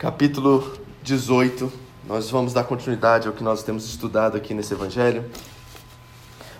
[0.00, 1.70] capítulo 18.
[2.08, 5.26] Nós vamos dar continuidade ao que nós temos estudado aqui nesse evangelho.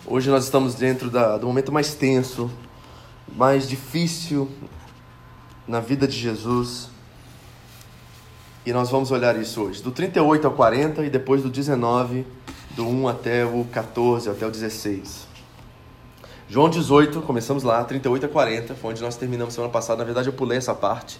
[0.05, 2.51] Hoje nós estamos dentro da, do momento mais tenso,
[3.35, 4.47] mais difícil
[5.67, 6.89] na vida de Jesus.
[8.63, 12.27] E nós vamos olhar isso hoje, do 38 ao 40 e depois do 19,
[12.75, 15.25] do 1 até o 14, até o 16.
[16.47, 19.97] João 18, começamos lá, 38 a 40, foi onde nós terminamos semana passada.
[19.97, 21.19] Na verdade, eu pulei essa parte.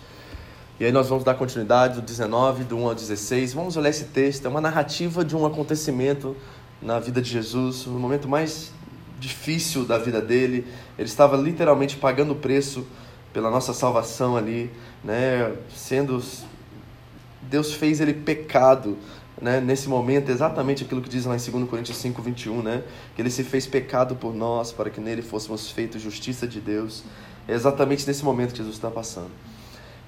[0.79, 3.53] E aí nós vamos dar continuidade do 19, do 1 ao 16.
[3.53, 6.35] Vamos olhar esse texto, é uma narrativa de um acontecimento
[6.81, 8.71] na vida de Jesus, o momento mais
[9.19, 10.65] difícil da vida dele.
[10.97, 12.85] Ele estava literalmente pagando o preço
[13.31, 14.71] pela nossa salvação ali,
[15.03, 15.53] né?
[15.73, 16.21] Sendo
[17.43, 18.97] Deus fez ele pecado,
[19.39, 19.61] né?
[19.61, 22.83] Nesse momento, exatamente aquilo que diz lá em 2 Coríntios 5, 21, né?
[23.15, 27.03] Que ele se fez pecado por nós, para que nele fôssemos feitos justiça de Deus.
[27.47, 29.31] É exatamente nesse momento que Jesus está passando.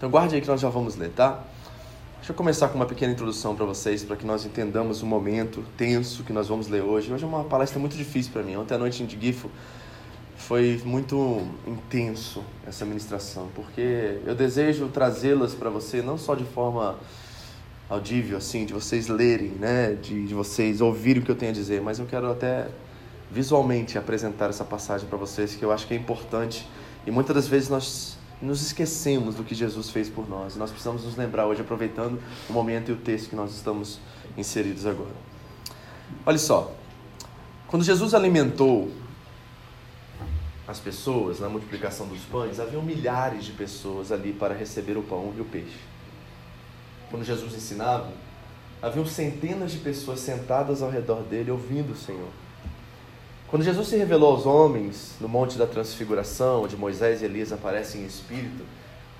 [0.04, 1.42] Então guarde aí que nós já vamos ler, tá?
[2.18, 5.64] Deixa eu começar com uma pequena introdução para vocês, para que nós entendamos o momento
[5.78, 7.14] tenso que nós vamos ler hoje.
[7.14, 8.58] Hoje é uma palestra muito difícil para mim.
[8.58, 9.50] Ontem à noite em Gifo
[10.36, 17.00] foi muito intenso essa ministração, porque eu desejo trazê-las para você não só de forma
[17.90, 21.56] audível, assim, de vocês lerem, né, de, de vocês ouvirem o que eu tenho a
[21.56, 22.68] dizer, mas eu quero até
[23.32, 26.68] visualmente apresentar essa passagem para vocês, que eu acho que é importante
[27.08, 30.56] e muitas das vezes nós nos esquecemos do que Jesus fez por nós.
[30.56, 34.00] Nós precisamos nos lembrar hoje, aproveitando o momento e o texto que nós estamos
[34.38, 35.16] inseridos agora.
[36.26, 36.74] Olha só,
[37.68, 38.92] quando Jesus alimentou
[40.68, 45.34] as pessoas na multiplicação dos pães, havia milhares de pessoas ali para receber o pão
[45.38, 45.80] e o peixe.
[47.10, 48.12] Quando Jesus ensinava,
[48.82, 52.30] haviam centenas de pessoas sentadas ao redor dele ouvindo o Senhor.
[53.54, 58.02] Quando Jesus se revelou aos homens no Monte da Transfiguração, onde Moisés e Elias aparecem
[58.02, 58.66] em espírito,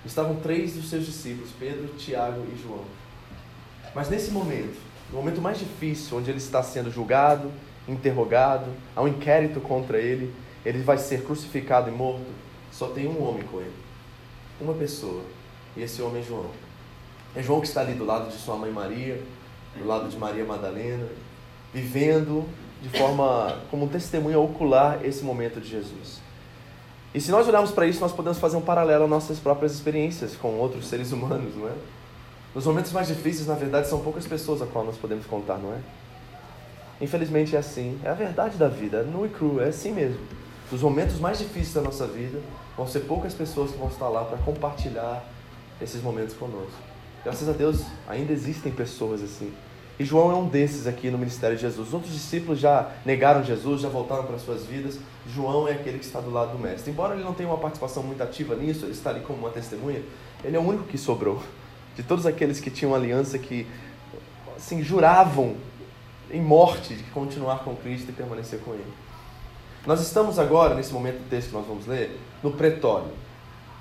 [0.04, 2.84] estavam três dos seus discípulos, Pedro, Tiago e João.
[3.94, 4.76] Mas nesse momento,
[5.12, 7.52] no momento mais difícil, onde ele está sendo julgado,
[7.88, 10.34] interrogado, há um inquérito contra ele,
[10.66, 12.26] ele vai ser crucificado e morto,
[12.72, 13.76] só tem um homem com ele.
[14.60, 15.22] Uma pessoa.
[15.78, 16.50] E esse homem é João.
[17.36, 19.22] É João que está ali do lado de sua mãe Maria,
[19.78, 21.08] do lado de Maria Madalena,
[21.72, 22.50] vivendo
[22.84, 26.22] de forma como testemunho ocular esse momento de Jesus.
[27.16, 30.36] E se nós olharmos para isso, nós podemos fazer um paralelo às nossas próprias experiências
[30.36, 31.72] com outros seres humanos, não é?
[32.54, 35.72] Nos momentos mais difíceis, na verdade, são poucas pessoas a qual nós podemos contar, não
[35.74, 35.78] é?
[37.00, 40.20] Infelizmente é assim, é a verdade da vida, é nu e cru, é assim mesmo.
[40.70, 42.42] Nos momentos mais difíceis da nossa vida,
[42.76, 45.24] vão ser poucas pessoas que vão estar lá para compartilhar
[45.82, 46.82] esses momentos conosco.
[47.24, 49.54] Graças a Deus, ainda existem pessoas assim.
[50.00, 51.90] E João é um desses aqui no ministério de Jesus.
[51.90, 55.00] Os outros discípulos já negaram Jesus, já voltaram para suas vidas.
[55.28, 56.92] João é aquele que está do lado do mestre.
[56.92, 60.02] Embora ele não tenha uma participação muito ativa nisso, ele está ali como uma testemunha,
[60.44, 61.42] ele é o único que sobrou.
[61.96, 63.68] De todos aqueles que tinham aliança que
[64.56, 65.56] assim, juravam
[66.32, 68.92] em morte de continuar com Cristo e permanecer com Ele.
[69.86, 73.12] Nós estamos agora, nesse momento do texto que nós vamos ler, no pretório.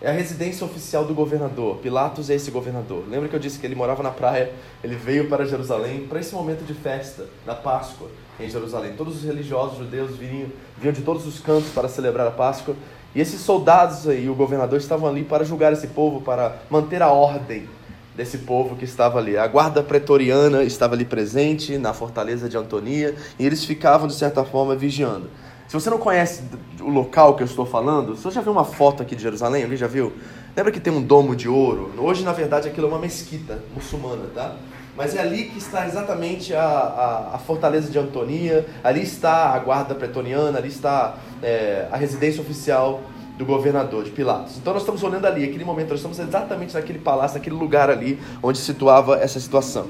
[0.05, 1.77] É a residência oficial do governador.
[1.77, 3.05] Pilatos é esse governador.
[3.09, 4.51] Lembra que eu disse que ele morava na praia?
[4.83, 8.09] Ele veio para Jerusalém para esse momento de festa, da Páscoa
[8.41, 8.95] em Jerusalém.
[8.97, 12.75] Todos os religiosos judeus vinham, vinham de todos os cantos para celebrar a Páscoa.
[13.15, 17.13] E esses soldados aí, o governador, estavam ali para julgar esse povo, para manter a
[17.13, 17.69] ordem
[18.17, 19.39] desse povo que estava ali.
[19.39, 24.45] A guarda pretoriana estava ali presente na fortaleza de Antonia e eles ficavam, de certa
[24.45, 25.31] forma, vigiando.
[25.73, 26.43] Se você não conhece
[26.83, 29.63] o local que eu estou falando, você já viu uma foto aqui de Jerusalém?
[29.63, 30.13] Alguém já viu?
[30.55, 31.91] Lembra que tem um domo de ouro?
[31.97, 34.55] Hoje, na verdade, aquilo é uma mesquita muçulmana, tá?
[34.95, 39.59] Mas é ali que está exatamente a, a, a fortaleza de Antonia, ali está a
[39.61, 43.01] guarda pretoriana, ali está é, a residência oficial
[43.39, 44.59] do governador de Pilatos.
[44.59, 48.21] Então nós estamos olhando ali, aquele momento, nós estamos exatamente naquele palácio, naquele lugar ali
[48.43, 49.87] onde situava essa situação.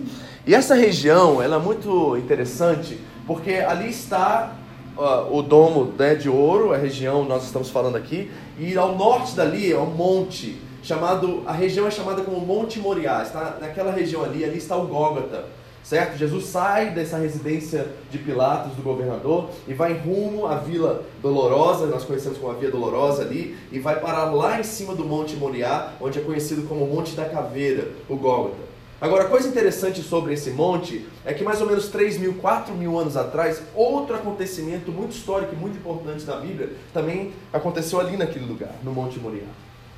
[0.47, 4.62] E essa região, ela é muito interessante, porque ali está
[4.97, 9.35] uh, o domo né, de ouro, a região nós estamos falando aqui, e ao norte
[9.35, 14.25] dali é um monte chamado, a região é chamada como Monte Moriá, está naquela região
[14.25, 15.47] ali, ali está o Gólgota,
[15.83, 16.19] certo?
[16.19, 22.05] Jesus sai dessa residência de Pilatos, do governador, e vai rumo à Vila Dolorosa, nós
[22.05, 25.93] conhecemos como a Via Dolorosa ali, e vai parar lá em cima do Monte Moriá,
[26.01, 28.72] onde é conhecido como Monte da Caveira, o Gólgota.
[29.03, 32.97] Agora, coisa interessante sobre esse monte é que mais ou menos 3 mil, 4 mil
[32.97, 38.45] anos atrás, outro acontecimento muito histórico e muito importante da Bíblia também aconteceu ali naquele
[38.45, 39.43] lugar, no Monte Moriá.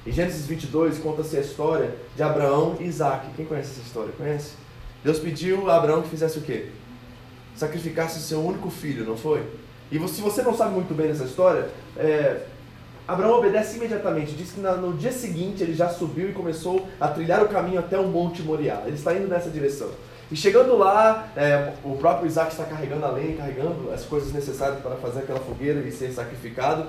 [0.06, 3.27] Em Gênesis 22 conta-se a história de Abraão e Isaac.
[3.37, 4.11] Quem conhece essa história?
[4.17, 4.53] Conhece?
[5.05, 6.71] Deus pediu a Abraão que fizesse o quê?
[7.55, 9.43] Sacrificasse o seu único filho, não foi?
[9.93, 11.69] E se você não sabe muito bem dessa história,
[11.99, 12.47] é,
[13.06, 14.33] Abraão obedece imediatamente.
[14.33, 17.99] Diz que no dia seguinte ele já subiu e começou a trilhar o caminho até
[17.99, 18.83] o Monte Moriá.
[18.87, 19.91] Ele está indo nessa direção.
[20.31, 24.81] E chegando lá, é, o próprio Isaac está carregando a lenha, carregando as coisas necessárias
[24.81, 26.87] para fazer aquela fogueira e ser sacrificado.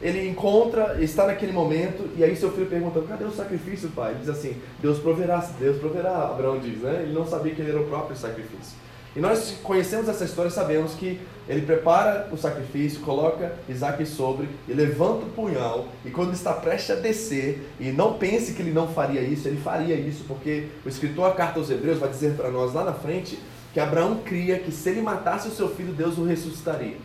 [0.00, 4.12] Ele encontra, está naquele momento, e aí seu filho pergunta: cadê o sacrifício, pai?
[4.12, 7.00] Ele diz assim: Deus proverá, Deus proverá, Abraão diz, né?
[7.02, 8.76] Ele não sabia que ele era o próprio sacrifício.
[9.16, 11.18] E nós conhecemos essa história, sabemos que
[11.48, 15.86] ele prepara o sacrifício, coloca Isaac sobre e levanta o punhal.
[16.04, 19.56] E quando está prestes a descer, e não pense que ele não faria isso, ele
[19.56, 22.92] faria isso, porque o escritor a carta aos Hebreus vai dizer para nós lá na
[22.92, 23.38] frente
[23.72, 26.98] que Abraão cria que se ele matasse o seu filho, Deus o ressuscitaria.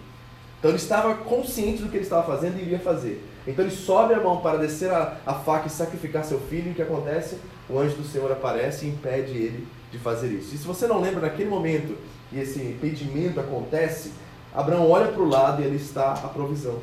[0.59, 3.23] Então ele estava consciente do que ele estava fazendo e iria fazer.
[3.47, 6.67] Então ele sobe a mão para descer a, a faca e sacrificar seu filho.
[6.67, 7.37] E o que acontece?
[7.69, 10.55] O anjo do Senhor aparece e impede ele de fazer isso.
[10.55, 11.97] E se você não lembra, naquele momento
[12.31, 14.11] e esse impedimento acontece,
[14.53, 16.79] Abraão olha para o lado e ali está a provisão.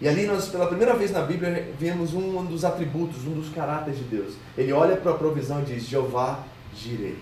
[0.00, 3.98] E ali nós, pela primeira vez na Bíblia, vemos um dos atributos, um dos caráteres
[3.98, 4.34] de Deus.
[4.56, 6.44] Ele olha para a provisão e diz: Jeová
[6.74, 7.16] Jireh.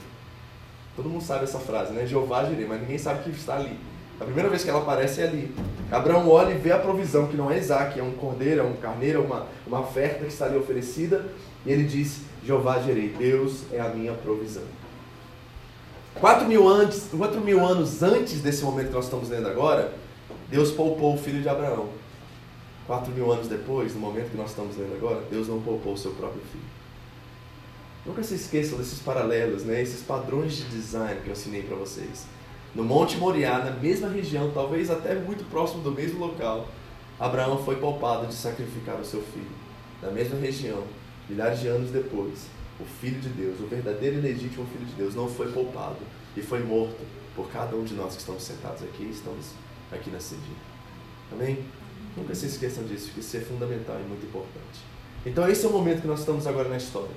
[0.95, 2.07] Todo mundo sabe essa frase, né?
[2.07, 3.79] Jeová Jireh, mas ninguém sabe que está ali.
[4.21, 5.55] A primeira vez que ela aparece é ali.
[5.91, 8.75] Abraão olha e vê a provisão, que não é Isaac, é um cordeiro, é um
[8.75, 11.27] carneiro, é uma, uma oferta que está ali oferecida.
[11.65, 14.63] E ele diz: Jeová Jireh, Deus é a minha provisão.
[16.21, 19.93] Quatro mil, antes, quatro mil anos antes desse momento que nós estamos lendo agora,
[20.49, 21.91] Deus poupou o filho de Abraão.
[22.87, 25.99] Quatro mil anos depois, no momento que nós estamos lendo agora, Deus não poupou o
[25.99, 26.65] seu próprio filho.
[28.07, 29.83] Nunca se esqueçam desses paralelos, né?
[29.83, 32.25] esses padrões de design que eu assinei para vocês.
[32.75, 36.67] No Monte Moriá, na mesma região, talvez até muito próximo do mesmo local,
[37.21, 39.51] Abraão foi poupado de sacrificar o seu filho.
[40.01, 40.83] Na mesma região,
[41.29, 42.47] milhares de anos depois,
[42.81, 45.99] o Filho de Deus, o verdadeiro e legítimo Filho de Deus, não foi poupado
[46.37, 47.01] e foi morto
[47.35, 49.47] por cada um de nós que estamos sentados aqui e estamos
[49.91, 50.57] aqui na cedinha.
[51.33, 51.65] Amém?
[52.17, 54.81] Nunca se esqueçam disso, que isso é fundamental e muito importante.
[55.25, 57.11] Então esse é o momento que nós estamos agora na história.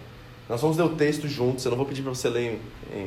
[0.50, 2.60] Nós vamos ler o texto juntos, eu não vou pedir para você ler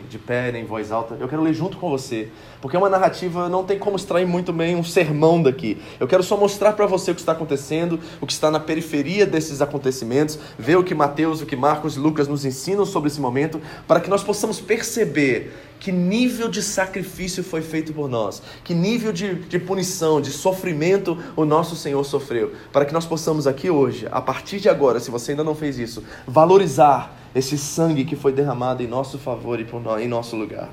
[0.09, 1.17] de pé, nem em voz alta.
[1.19, 2.29] Eu quero ler junto com você,
[2.61, 5.77] porque é uma narrativa, não tem como extrair muito bem um sermão daqui.
[5.99, 9.27] Eu quero só mostrar para você o que está acontecendo, o que está na periferia
[9.27, 13.21] desses acontecimentos, ver o que Mateus, o que Marcos e Lucas nos ensinam sobre esse
[13.21, 18.73] momento, para que nós possamos perceber que nível de sacrifício foi feito por nós, que
[18.73, 23.69] nível de, de punição, de sofrimento o nosso Senhor sofreu, para que nós possamos aqui
[23.69, 28.14] hoje, a partir de agora, se você ainda não fez isso, valorizar esse sangue que
[28.14, 30.70] foi derramado em nosso favor e por nós, em nosso lugar.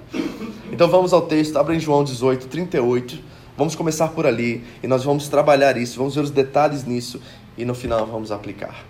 [0.71, 3.17] Então vamos ao texto, abra em João 18, 38.
[3.57, 7.19] Vamos começar por ali e nós vamos trabalhar isso, vamos ver os detalhes nisso
[7.57, 8.85] e no final vamos aplicar.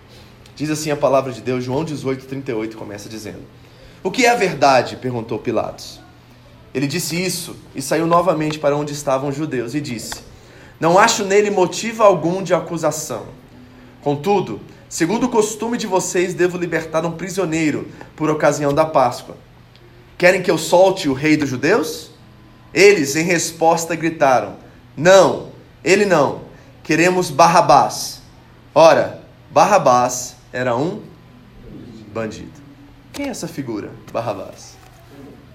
[0.54, 3.40] Diz assim a palavra de Deus, João 18, 38 começa dizendo:
[4.02, 4.96] O que é a verdade?
[4.96, 6.09] perguntou Pilatos.
[6.74, 10.14] Ele disse isso e saiu novamente para onde estavam os judeus e disse:
[10.78, 13.26] Não acho nele motivo algum de acusação.
[14.02, 17.86] Contudo, Segundo o costume de vocês, devo libertar um prisioneiro
[18.16, 19.36] por ocasião da Páscoa.
[20.18, 22.10] Querem que eu solte o rei dos judeus?
[22.74, 24.56] Eles, em resposta, gritaram:
[24.96, 25.50] Não,
[25.84, 26.40] ele não.
[26.82, 28.20] Queremos Barrabás.
[28.74, 31.02] Ora, Barrabás era um
[32.12, 32.60] bandido.
[33.12, 34.76] Quem é essa figura, Barrabás?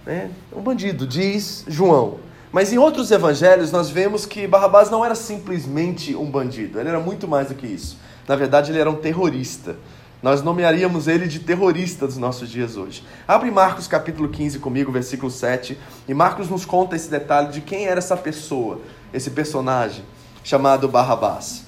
[0.06, 2.20] É um bandido, diz João.
[2.52, 7.00] Mas em outros evangelhos nós vemos que Barrabás não era simplesmente um bandido, ele era
[7.00, 7.98] muito mais do que isso.
[8.28, 9.76] Na verdade, ele era um terrorista.
[10.24, 13.04] Nós nomearíamos ele de terrorista dos nossos dias hoje.
[13.28, 15.78] Abre Marcos capítulo 15 comigo, versículo 7.
[16.08, 18.82] E Marcos nos conta esse detalhe de quem era essa pessoa,
[19.14, 20.04] esse personagem
[20.44, 21.66] chamado Barrabás.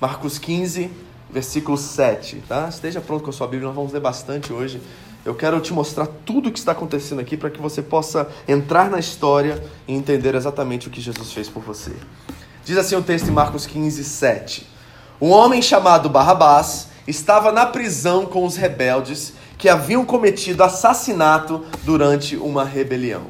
[0.00, 0.90] Marcos 15,
[1.30, 2.42] versículo 7.
[2.48, 2.68] Tá?
[2.68, 4.80] Esteja pronto com a sua Bíblia, nós vamos ler bastante hoje.
[5.28, 8.88] Eu quero te mostrar tudo o que está acontecendo aqui para que você possa entrar
[8.88, 11.92] na história e entender exatamente o que Jesus fez por você.
[12.64, 14.66] Diz assim o texto em Marcos 15, 7.
[15.20, 22.34] Um homem chamado Barrabás estava na prisão com os rebeldes que haviam cometido assassinato durante
[22.34, 23.24] uma rebelião.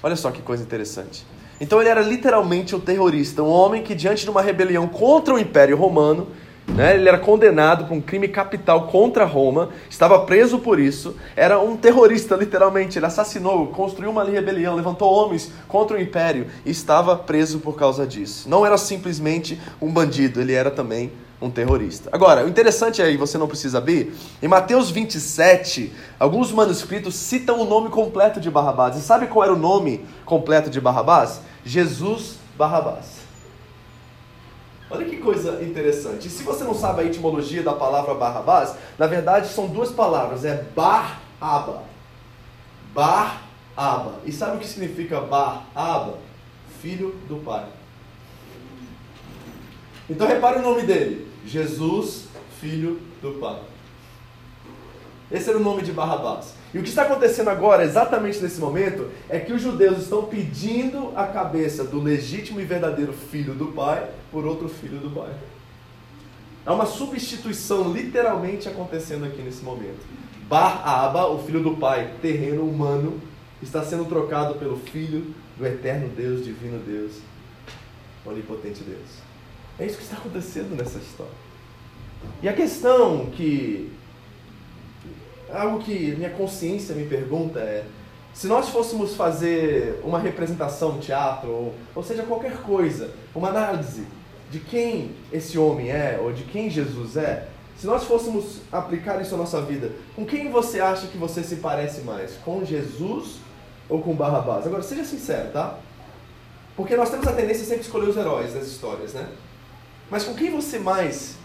[0.00, 1.26] Olha só que coisa interessante.
[1.60, 5.38] Então ele era literalmente um terrorista, um homem que diante de uma rebelião contra o
[5.40, 6.28] Império Romano,
[6.66, 11.58] né, ele era condenado por um crime capital contra Roma, estava preso por isso, era
[11.60, 17.16] um terrorista literalmente, ele assassinou, construiu uma rebelião, levantou homens contra o Império e estava
[17.16, 18.48] preso por causa disso.
[18.48, 22.08] Não era simplesmente um bandido, ele era também um terrorista.
[22.12, 27.64] Agora, o interessante aí, você não precisa abrir, em Mateus 27, alguns manuscritos citam o
[27.64, 28.96] nome completo de Barrabás.
[28.96, 31.40] E sabe qual era o nome completo de Barrabás?
[31.64, 33.21] Jesus Barrabás.
[34.92, 36.28] Olha que coisa interessante.
[36.28, 40.44] E se você não sabe a etimologia da palavra Barrabás, na verdade são duas palavras,
[40.44, 41.84] é Bar-Aba.
[42.92, 44.16] Bar-Aba.
[44.26, 46.18] E sabe o que significa Bar-Aba?
[46.82, 47.64] Filho do Pai.
[50.10, 52.26] Então repare o nome dele: Jesus,
[52.60, 53.60] filho do Pai.
[55.30, 56.52] Esse era o nome de Barrabás.
[56.74, 61.12] E o que está acontecendo agora, exatamente nesse momento, é que os judeus estão pedindo
[61.16, 65.32] a cabeça do legítimo e verdadeiro filho do pai por outro filho do pai.
[66.64, 70.00] Há uma substituição literalmente acontecendo aqui nesse momento.
[70.48, 73.20] Bar-Aba, o filho do pai, terreno humano,
[73.62, 77.12] está sendo trocado pelo filho do eterno Deus, divino Deus,
[78.24, 79.08] onipotente Deus.
[79.78, 81.32] É isso que está acontecendo nessa história.
[82.42, 83.92] E a questão que
[85.52, 87.84] algo que minha consciência me pergunta é:
[88.32, 94.06] se nós fôssemos fazer uma representação, teatro, ou, ou seja, qualquer coisa, uma análise
[94.52, 99.34] de quem esse homem é, ou de quem Jesus é, se nós fôssemos aplicar isso
[99.34, 102.34] à nossa vida, com quem você acha que você se parece mais?
[102.44, 103.38] Com Jesus
[103.88, 104.66] ou com Barrabás?
[104.66, 105.78] Agora, seja sincero, tá?
[106.76, 109.26] Porque nós temos a tendência sempre escolher os heróis das histórias, né?
[110.10, 111.36] Mas com quem você mais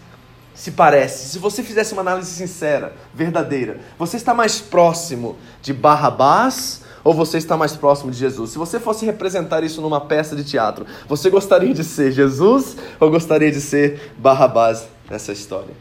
[0.54, 6.82] se parece, se você fizesse uma análise sincera, verdadeira, você está mais próximo de Barrabás
[7.08, 8.50] ou você está mais próximo de Jesus?
[8.50, 13.10] Se você fosse representar isso numa peça de teatro, você gostaria de ser Jesus ou
[13.10, 15.74] gostaria de ser Barrabás nessa história?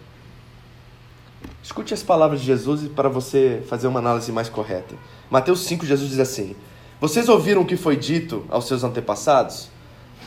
[1.61, 4.95] Escute as palavras de Jesus para você fazer uma análise mais correta.
[5.29, 6.55] Mateus 5, Jesus diz assim:
[6.97, 9.67] Vocês ouviram o que foi dito aos seus antepassados?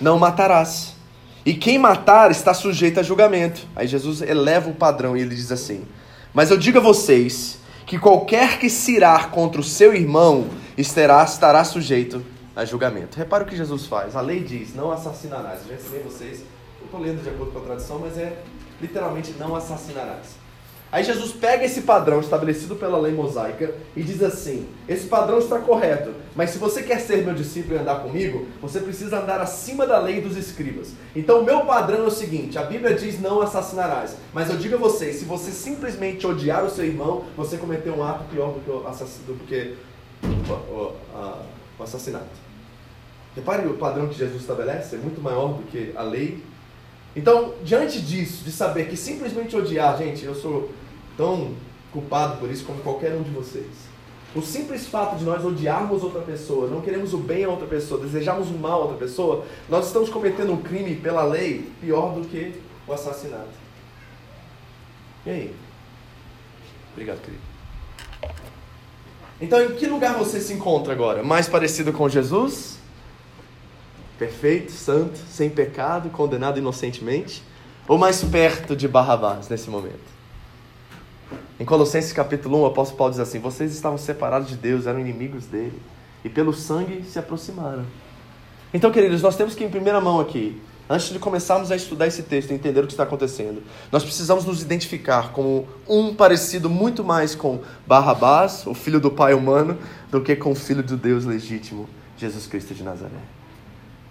[0.03, 0.95] Não matarás.
[1.47, 3.67] E quem matar está sujeito a julgamento.
[3.75, 5.83] Aí Jesus eleva o padrão e ele diz assim:
[6.35, 11.23] Mas eu digo a vocês que qualquer que se irar contra o seu irmão estará,
[11.25, 12.25] estará sujeito
[12.55, 13.17] a julgamento.
[13.17, 14.17] Repara o que Jesus faz.
[14.17, 15.61] A lei diz: Não assassinarás.
[15.63, 16.41] Eu já ensinei vocês.
[16.81, 18.43] Eu estou lendo de acordo com a tradição, mas é
[18.81, 20.41] literalmente não assassinarás.
[20.93, 25.61] Aí Jesus pega esse padrão estabelecido pela lei mosaica e diz assim: esse padrão está
[25.61, 29.87] correto, mas se você quer ser meu discípulo e andar comigo, você precisa andar acima
[29.87, 30.93] da lei dos escribas.
[31.15, 34.75] Então o meu padrão é o seguinte: a Bíblia diz não assassinarás, mas eu digo
[34.75, 38.61] a vocês, se você simplesmente odiar o seu irmão, você cometeu um ato pior do
[38.61, 39.77] que o, do que
[40.23, 40.95] o,
[41.79, 42.29] o assassinato.
[43.35, 46.43] Repare o padrão que Jesus estabelece, é muito maior do que a lei
[47.15, 50.71] então, diante disso, de saber que simplesmente odiar, gente, eu sou
[51.17, 51.55] tão
[51.93, 53.91] culpado por isso como qualquer um de vocês.
[54.35, 58.01] O simples fato de nós odiarmos outra pessoa, não queremos o bem a outra pessoa,
[58.01, 62.29] desejamos o mal a outra pessoa, nós estamos cometendo um crime pela lei pior do
[62.29, 62.55] que
[62.87, 63.49] o assassinato.
[65.27, 65.55] E aí?
[66.93, 67.50] Obrigado, querido.
[69.41, 71.23] Então, em que lugar você se encontra agora?
[71.23, 72.81] Mais parecido com Jesus?
[74.21, 77.43] perfeito, santo, sem pecado, condenado inocentemente,
[77.89, 80.11] ou mais perto de Barrabás nesse momento?
[81.59, 85.01] Em Colossenses capítulo 1, o apóstolo Paulo diz assim: Vocês estavam separados de Deus, eram
[85.01, 85.81] inimigos dele,
[86.23, 87.87] e pelo sangue se aproximaram.
[88.75, 92.25] Então, queridos, nós temos que, em primeira mão aqui, antes de começarmos a estudar esse
[92.25, 97.05] texto e entender o que está acontecendo, nós precisamos nos identificar como um parecido muito
[97.05, 99.79] mais com Barrabás, o filho do pai humano,
[100.11, 103.21] do que com o filho do Deus legítimo, Jesus Cristo de Nazaré.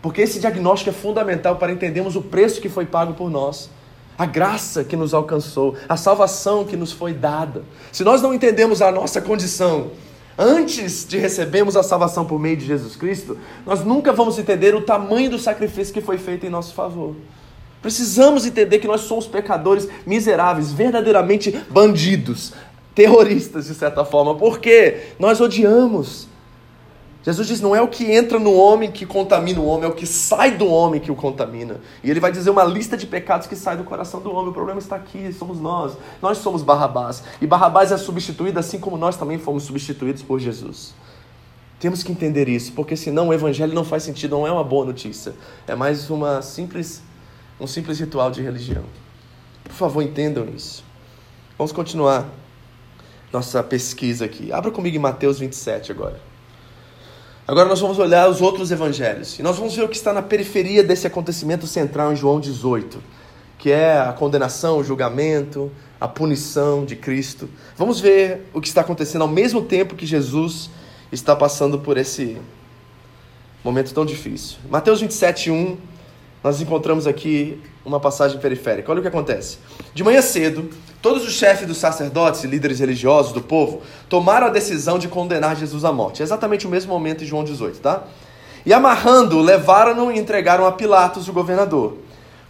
[0.01, 3.69] Porque esse diagnóstico é fundamental para entendermos o preço que foi pago por nós,
[4.17, 7.63] a graça que nos alcançou, a salvação que nos foi dada.
[7.91, 9.91] Se nós não entendemos a nossa condição
[10.39, 14.81] antes de recebermos a salvação por meio de Jesus Cristo, nós nunca vamos entender o
[14.81, 17.13] tamanho do sacrifício que foi feito em nosso favor.
[17.81, 22.53] Precisamos entender que nós somos pecadores miseráveis, verdadeiramente bandidos,
[22.95, 26.29] terroristas de certa forma, porque nós odiamos
[27.29, 29.93] Jesus diz: não é o que entra no homem que contamina o homem, é o
[29.93, 31.79] que sai do homem que o contamina.
[32.03, 34.49] E ele vai dizer uma lista de pecados que sai do coração do homem.
[34.49, 35.93] O problema está aqui, somos nós.
[36.23, 37.23] Nós somos Barrabás.
[37.39, 40.95] E Barrabás é substituído assim como nós também fomos substituídos por Jesus.
[41.79, 44.83] Temos que entender isso, porque senão o evangelho não faz sentido, não é uma boa
[44.83, 45.35] notícia.
[45.67, 47.03] É mais uma simples,
[47.59, 48.83] um simples ritual de religião.
[49.63, 50.83] Por favor, entendam isso.
[51.59, 52.27] Vamos continuar
[53.31, 54.51] nossa pesquisa aqui.
[54.51, 56.28] Abra comigo em Mateus 27 agora.
[57.49, 60.21] Agora nós vamos olhar os outros evangelhos e nós vamos ver o que está na
[60.21, 63.01] periferia desse acontecimento central em João 18,
[63.57, 67.49] que é a condenação, o julgamento, a punição de Cristo.
[67.75, 70.69] Vamos ver o que está acontecendo ao mesmo tempo que Jesus
[71.11, 72.37] está passando por esse
[73.63, 74.59] momento tão difícil.
[74.69, 75.75] Mateus 27, 1,
[76.43, 78.91] nós encontramos aqui uma passagem periférica.
[78.91, 79.57] Olha o que acontece.
[79.93, 80.69] De manhã cedo,
[81.01, 85.55] todos os chefes dos sacerdotes e líderes religiosos do povo tomaram a decisão de condenar
[85.55, 86.21] Jesus à morte.
[86.21, 88.03] É exatamente o mesmo momento em João 18, tá?
[88.65, 91.97] E amarrando, levaram-no e entregaram a Pilatos, o governador.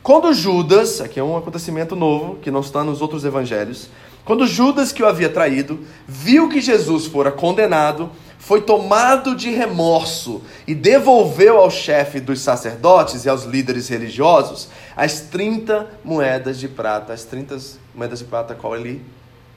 [0.01, 3.89] Quando Judas, aqui é um acontecimento novo, que não está nos outros evangelhos,
[4.24, 10.41] quando Judas, que o havia traído, viu que Jesus fora condenado, foi tomado de remorso
[10.65, 17.12] e devolveu ao chefe dos sacerdotes e aos líderes religiosos as 30 moedas de prata,
[17.12, 17.60] as 30
[17.93, 19.05] moedas de prata a qual ele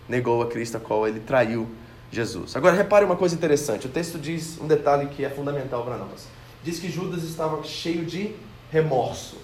[0.08, 1.68] negou a Cristo, a qual ele traiu
[2.10, 2.56] Jesus.
[2.56, 6.26] Agora repare uma coisa interessante, o texto diz um detalhe que é fundamental para nós.
[6.64, 8.34] Diz que Judas estava cheio de
[8.70, 9.36] remorso,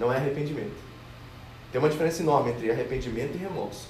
[0.00, 0.90] não é arrependimento.
[1.70, 3.86] Tem uma diferença enorme entre arrependimento e remorso.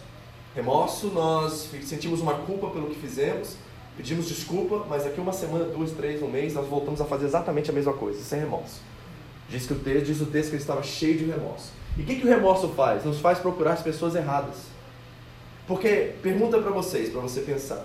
[0.54, 3.57] Remorso, nós sentimos uma culpa pelo que fizemos,
[3.97, 7.70] pedimos desculpa, mas daqui uma semana, duas, três, um mês, nós voltamos a fazer exatamente
[7.70, 8.80] a mesma coisa, sem remorso.
[9.49, 11.73] Diz, que o texto, diz o texto que ele estava cheio de remorso.
[11.97, 13.04] E o que, que o remorso faz?
[13.04, 14.56] Nos faz procurar as pessoas erradas.
[15.66, 17.85] Porque, pergunta para vocês, para você pensar.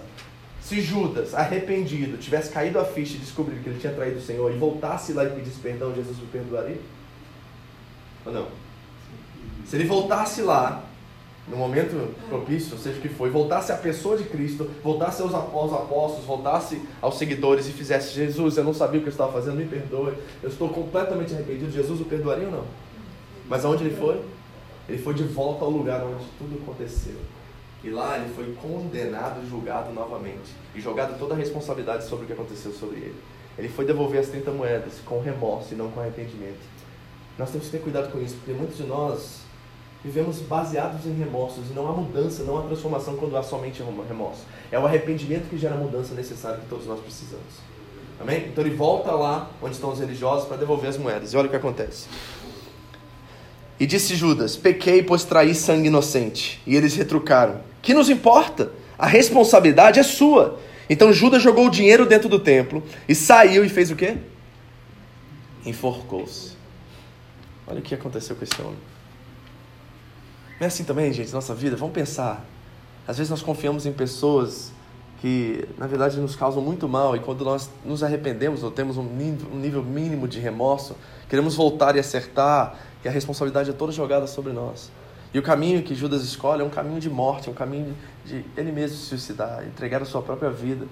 [0.62, 4.52] Se Judas, arrependido, tivesse caído a ficha e descobrido que ele tinha traído o Senhor
[4.52, 6.80] e voltasse lá e pedisse perdão, Jesus o perdoaria?
[8.26, 8.48] Ou não?
[9.66, 10.85] Se ele voltasse lá
[11.48, 16.26] no momento propício, seja o que foi, voltasse à pessoa de Cristo, voltasse aos apóstolos,
[16.26, 19.66] voltasse aos seguidores e fizesse: Jesus, eu não sabia o que eu estava fazendo, me
[19.66, 21.72] perdoe, eu estou completamente arrependido.
[21.72, 22.66] Jesus o perdoaria ou não?
[23.48, 24.20] Mas aonde ele foi?
[24.90, 27.16] Ele foi de volta ao lugar onde tudo aconteceu.
[27.84, 30.56] E lá ele foi condenado e julgado novamente.
[30.74, 33.16] E jogado toda a responsabilidade sobre o que aconteceu sobre ele.
[33.58, 36.60] Ele foi devolver as 30 moedas com remorso e não com arrependimento.
[37.38, 39.45] Nós temos que ter cuidado com isso, porque muitos de nós
[40.06, 44.44] vivemos baseados em remorsos e não há mudança, não há transformação quando há somente remorso.
[44.72, 47.44] É o arrependimento que gera a mudança necessária que todos nós precisamos.
[48.22, 48.46] Amém?
[48.48, 51.34] Então ele volta lá onde estão os religiosos para devolver as moedas.
[51.34, 52.08] E olha o que acontece.
[53.80, 56.62] E disse Judas: Pequei, pois traí sangue inocente.
[56.68, 58.72] E eles retrucaram: Que nos importa?
[58.98, 60.60] A responsabilidade é sua.
[60.88, 64.18] Então Judas jogou o dinheiro dentro do templo e saiu e fez o quê?
[65.66, 66.56] Enforcou-se.
[67.66, 68.78] Olha o que aconteceu com esse homem.
[70.60, 71.76] Não é assim também, gente, nossa vida?
[71.76, 72.46] Vamos pensar.
[73.08, 74.72] Às vezes nós confiamos em pessoas
[75.20, 79.04] que, na verdade, nos causam muito mal e quando nós nos arrependemos ou temos um
[79.04, 80.96] nível, mínimo de remorso,
[81.28, 84.92] queremos voltar e acertar e a responsabilidade é toda jogada sobre nós.
[85.34, 87.96] E o caminho que Judas escolhe é um caminho de morte, é um caminho
[88.26, 90.88] de ele mesmo se suicidar, entregar a sua própria vida,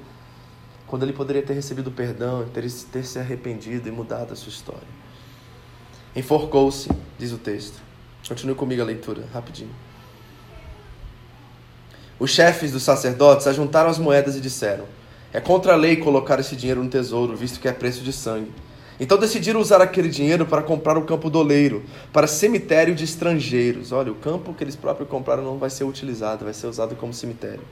[0.85, 4.87] quando ele poderia ter recebido perdão, ter, ter se arrependido e mudado a sua história.
[6.15, 7.92] Enforcou-se, diz o texto.
[8.27, 9.71] Continue comigo a leitura, rapidinho.
[12.19, 14.85] Os chefes dos sacerdotes ajuntaram as moedas e disseram:
[15.33, 18.51] É contra a lei colocar esse dinheiro no tesouro, visto que é preço de sangue.
[18.99, 21.83] Então decidiram usar aquele dinheiro para comprar o campo do oleiro,
[22.13, 23.91] para cemitério de estrangeiros.
[23.91, 27.13] Olha, o campo que eles próprios compraram não vai ser utilizado, vai ser usado como
[27.13, 27.63] cemitério.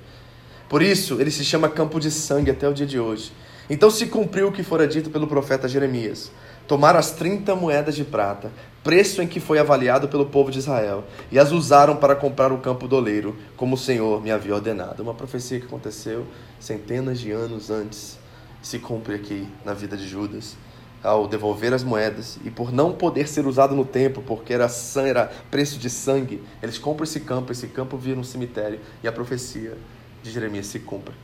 [0.68, 3.32] Por isso, ele se chama campo de sangue até o dia de hoje.
[3.70, 6.32] Então se cumpriu o que fora dito pelo profeta Jeremias.
[6.68, 8.52] Tomaram as 30 moedas de prata,
[8.84, 12.58] preço em que foi avaliado pelo povo de Israel, e as usaram para comprar o
[12.58, 15.04] campo do oleiro, como o Senhor me havia ordenado.
[15.04, 16.26] Uma profecia que aconteceu
[16.60, 18.17] centenas de anos antes,
[18.62, 20.56] se cumpre aqui na vida de Judas,
[21.04, 24.67] ao devolver as moedas, e por não poder ser usado no templo, porque era,
[24.98, 29.12] era preço de sangue, eles compram esse campo, esse campo vira um cemitério, e a
[29.12, 29.78] profecia
[30.22, 31.15] de Jeremias se cumpre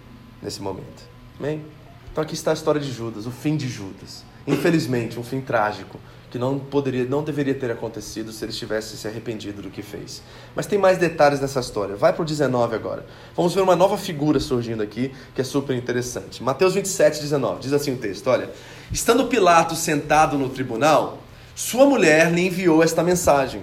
[0.41, 1.03] nesse momento.
[1.39, 1.63] Amém?
[2.11, 4.23] Então aqui está a história de Judas, o fim de Judas.
[4.47, 9.07] Infelizmente, um fim trágico que não poderia, não deveria ter acontecido se ele tivesse se
[9.07, 10.21] arrependido do que fez.
[10.55, 11.95] Mas tem mais detalhes nessa história.
[11.95, 13.05] Vai para o 19 agora.
[13.35, 16.43] Vamos ver uma nova figura surgindo aqui que é super interessante.
[16.43, 17.61] Mateus 27, 19.
[17.61, 18.49] Diz assim o texto: Olha,
[18.91, 21.19] estando Pilatos sentado no tribunal,
[21.55, 23.61] sua mulher lhe enviou esta mensagem: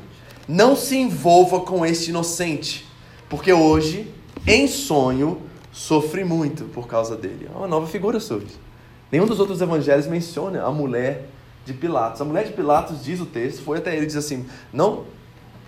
[0.49, 2.87] Não se envolva com este inocente,
[3.29, 4.11] porque hoje,
[4.47, 7.51] em sonho, sofri muito por causa dele.
[7.55, 8.65] Uma nova figura surge.
[9.13, 11.29] Nenhum dos outros evangelhos menciona a mulher
[11.65, 12.21] de Pilatos.
[12.21, 15.05] A mulher de Pilatos, diz o texto, foi até ele e diz assim: não,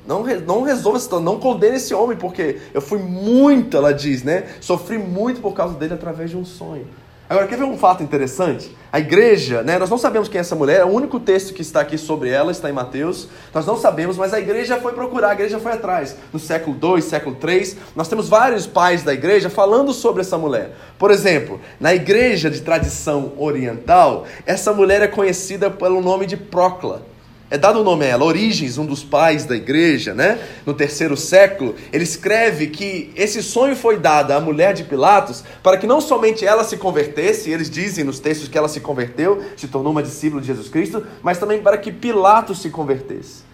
[0.06, 4.46] não, não resolva essa não condene esse homem, porque eu fui muito, ela diz, né?
[4.60, 6.86] Sofri muito por causa dele através de um sonho.
[7.28, 8.70] Agora, quer ver um fato interessante?
[8.92, 11.80] A igreja, né, nós não sabemos quem é essa mulher, o único texto que está
[11.80, 15.32] aqui sobre ela está em Mateus, nós não sabemos, mas a igreja foi procurar, a
[15.32, 16.16] igreja foi atrás.
[16.32, 20.76] No século 2, século 3, nós temos vários pais da igreja falando sobre essa mulher.
[20.98, 27.15] Por exemplo, na igreja de tradição oriental, essa mulher é conhecida pelo nome de Procla.
[27.48, 30.36] É dado o nome a ela, Origens, um dos pais da igreja, né?
[30.66, 35.78] No terceiro século, ele escreve que esse sonho foi dado à mulher de Pilatos para
[35.78, 39.68] que não somente ela se convertesse, eles dizem nos textos que ela se converteu, se
[39.68, 43.44] tornou uma discípula de Jesus Cristo, mas também para que Pilatos se convertesse.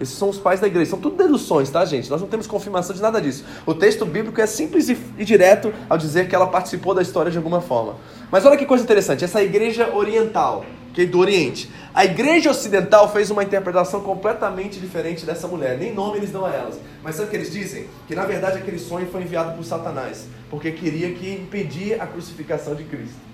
[0.00, 0.90] Esses são os pais da igreja.
[0.90, 2.10] São tudo deduções, tá, gente?
[2.10, 3.44] Nós não temos confirmação de nada disso.
[3.64, 7.38] O texto bíblico é simples e direto ao dizer que ela participou da história de
[7.38, 7.94] alguma forma.
[8.30, 9.24] Mas olha que coisa interessante.
[9.24, 10.66] Essa igreja oriental,
[11.04, 15.76] do Oriente, a igreja ocidental fez uma interpretação completamente diferente dessa mulher.
[15.76, 16.78] Nem nome eles dão a elas.
[17.02, 17.88] Mas sabe o que eles dizem?
[18.06, 22.74] Que na verdade aquele sonho foi enviado por Satanás, porque queria que impedir a crucificação
[22.74, 23.26] de Cristo.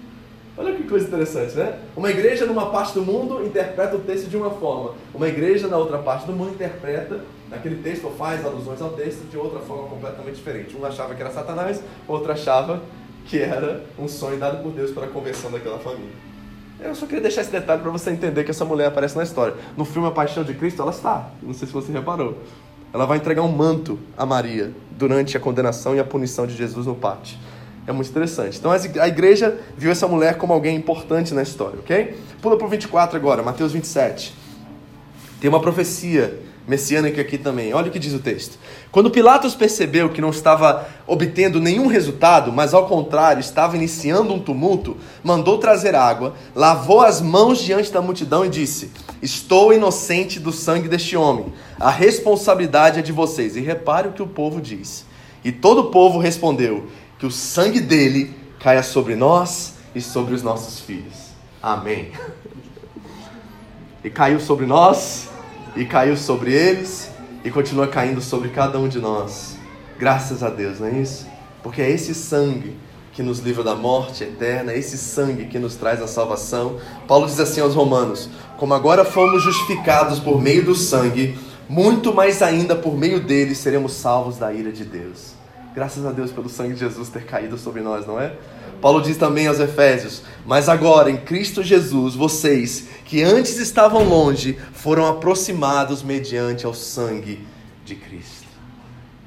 [0.57, 1.79] Olha que coisa interessante, né?
[1.97, 5.79] Uma igreja numa parte do mundo interpreta o texto de uma forma, uma igreja na
[5.79, 9.89] outra parte do mundo interpreta aquele texto ou faz alusões ao texto de outra forma
[9.89, 10.77] completamente diferente.
[10.77, 12.83] Um achava que era Satanás, outro achava
[13.25, 16.32] que era um sonho dado por Deus para a conversão daquela família.
[16.85, 19.55] Eu só queria deixar esse detalhe para você entender que essa mulher aparece na história.
[19.77, 21.31] No filme A Paixão de Cristo, ela está.
[21.43, 22.39] Não sei se você reparou.
[22.93, 26.87] Ela vai entregar um manto a Maria durante a condenação e a punição de Jesus
[26.87, 27.39] no pátio.
[27.87, 28.59] É muito interessante.
[28.59, 32.17] Então a igreja viu essa mulher como alguém importante na história, ok?
[32.41, 34.35] Pula para o 24 agora, Mateus 27.
[35.41, 37.75] Tem uma profecia messiânica aqui também.
[37.75, 38.59] Olha o que diz o texto.
[38.91, 44.39] Quando Pilatos percebeu que não estava obtendo nenhum resultado, mas ao contrário estava iniciando um
[44.39, 50.53] tumulto, mandou trazer água, lavou as mãos diante da multidão e disse: Estou inocente do
[50.53, 51.53] sangue deste homem.
[51.79, 53.57] A responsabilidade é de vocês.
[53.57, 55.05] E repare o que o povo diz.
[55.45, 56.87] E todo o povo respondeu:
[57.19, 61.33] Que o sangue dele caia sobre nós e sobre os nossos filhos.
[61.63, 62.13] Amém.
[64.05, 65.29] E caiu sobre nós
[65.75, 67.11] e caiu sobre eles
[67.45, 69.57] e continua caindo sobre cada um de nós.
[69.99, 71.27] Graças a Deus, não é isso?
[71.63, 72.77] Porque é esse sangue
[73.13, 76.79] que nos livra da morte eterna, é esse sangue que nos traz a salvação.
[77.07, 82.43] Paulo diz assim aos Romanos: Como agora fomos justificados por meio do sangue, muito mais
[82.43, 85.42] ainda por meio dele seremos salvos da ira de Deus.
[85.75, 88.37] Graças a Deus pelo sangue de Jesus ter caído sobre nós, não é?
[88.81, 94.59] Paulo diz também aos Efésios: Mas agora, em Cristo Jesus, vocês que antes estavam longe
[94.73, 97.47] foram aproximados mediante ao sangue
[97.85, 98.49] de Cristo.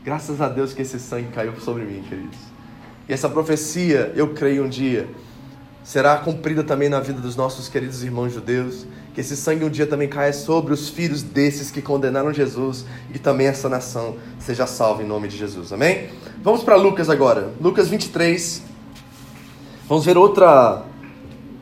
[0.03, 2.37] Graças a Deus que esse sangue caiu sobre mim, queridos.
[3.09, 5.07] E essa profecia, eu creio um dia,
[5.83, 8.85] será cumprida também na vida dos nossos queridos irmãos judeus.
[9.15, 13.13] Que esse sangue um dia também caia sobre os filhos desses que condenaram Jesus e
[13.13, 15.71] que também essa nação seja salva em nome de Jesus.
[15.71, 16.09] Amém?
[16.43, 17.53] Vamos para Lucas agora.
[17.59, 18.61] Lucas 23.
[19.87, 20.45] Vamos ver outro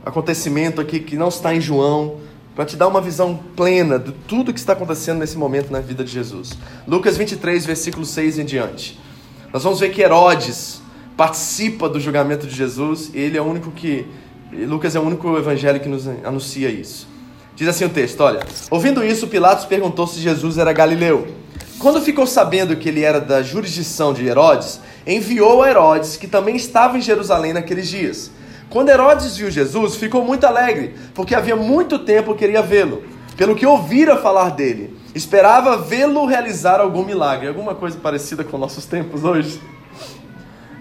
[0.04, 2.18] acontecimento aqui que não está em João,
[2.56, 6.04] para te dar uma visão plena de tudo que está acontecendo nesse momento na vida
[6.04, 6.58] de Jesus.
[6.88, 9.00] Lucas 23, versículo 6 em diante.
[9.54, 10.82] Nós vamos ver que Herodes
[11.16, 14.08] participa do julgamento de Jesus e ele é o único que.
[14.52, 17.13] Lucas é o único evangelho que nos anuncia isso.
[17.56, 21.28] Diz assim o texto: olha, ouvindo isso, Pilatos perguntou se Jesus era galileu.
[21.80, 26.56] Quando ficou sabendo que ele era da jurisdição de Herodes, enviou a Herodes, que também
[26.56, 28.32] estava em Jerusalém naqueles dias.
[28.70, 33.04] Quando Herodes viu Jesus, ficou muito alegre, porque havia muito tempo queria vê-lo,
[33.36, 34.98] pelo que ouvira falar dele.
[35.14, 39.62] Esperava vê-lo realizar algum milagre, alguma coisa parecida com nossos tempos hoje.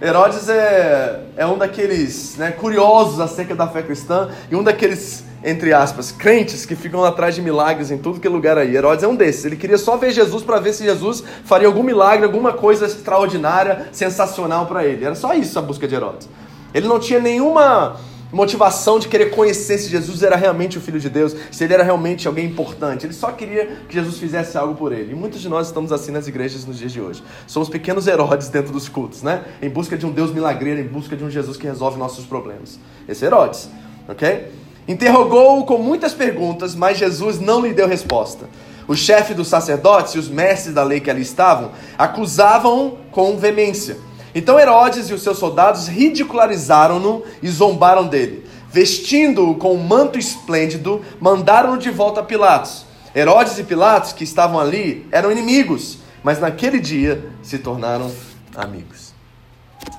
[0.00, 5.72] Herodes é, é um daqueles né, curiosos acerca da fé cristã e um daqueles, entre
[5.72, 8.76] aspas, crentes que ficam atrás de milagres em tudo que é lugar aí.
[8.76, 9.44] Herodes é um desses.
[9.44, 13.88] Ele queria só ver Jesus para ver se Jesus faria algum milagre, alguma coisa extraordinária,
[13.92, 15.04] sensacional para ele.
[15.04, 16.28] Era só isso a busca de Herodes.
[16.72, 17.96] Ele não tinha nenhuma
[18.32, 21.82] motivação de querer conhecer se Jesus era realmente o Filho de Deus, se ele era
[21.82, 23.04] realmente alguém importante.
[23.04, 25.12] Ele só queria que Jesus fizesse algo por ele.
[25.12, 27.22] E muitos de nós estamos assim nas igrejas nos dias de hoje.
[27.46, 29.44] Somos pequenos Herodes dentro dos cultos, né?
[29.60, 32.78] Em busca de um Deus milagreiro, em busca de um Jesus que resolve nossos problemas.
[33.06, 33.68] Esse é Herodes,
[34.08, 34.61] ok?
[34.86, 38.48] Interrogou-o com muitas perguntas, mas Jesus não lhe deu resposta.
[38.88, 43.96] O chefe dos sacerdotes e os mestres da lei que ali estavam acusavam-o com veemência.
[44.34, 48.46] Então Herodes e os seus soldados ridicularizaram-no e zombaram dele.
[48.70, 52.86] Vestindo-o com um manto esplêndido, mandaram-no de volta a Pilatos.
[53.14, 58.10] Herodes e Pilatos, que estavam ali, eram inimigos, mas naquele dia se tornaram
[58.56, 59.12] amigos.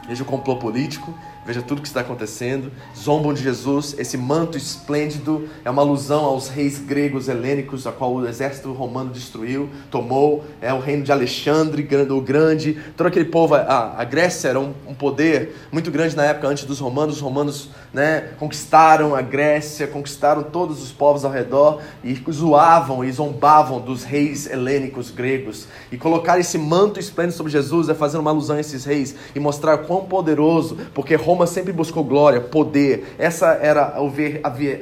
[0.08, 1.14] Veja o complô político,
[1.46, 2.72] Veja tudo o que está acontecendo.
[2.98, 3.96] Zombam de Jesus.
[3.98, 9.12] Esse manto esplêndido é uma alusão aos reis gregos helênicos, a qual o exército romano
[9.12, 10.46] destruiu, tomou.
[10.62, 12.78] É o reino de Alexandre o Grande.
[12.96, 13.56] Todo aquele povo.
[13.56, 17.16] A, a Grécia era um, um, poder muito grande na época antes dos romanos.
[17.16, 23.12] Os romanos né, conquistaram a Grécia, conquistaram todos os povos ao redor e zoavam e
[23.12, 25.68] zombavam dos reis helênicos gregos.
[25.92, 29.40] E colocar esse manto esplêndido sobre Jesus é fazer uma alusão a esses reis e
[29.40, 33.16] mostrar quão poderoso, porque Roma Roma sempre buscou glória, poder.
[33.18, 33.96] Essa era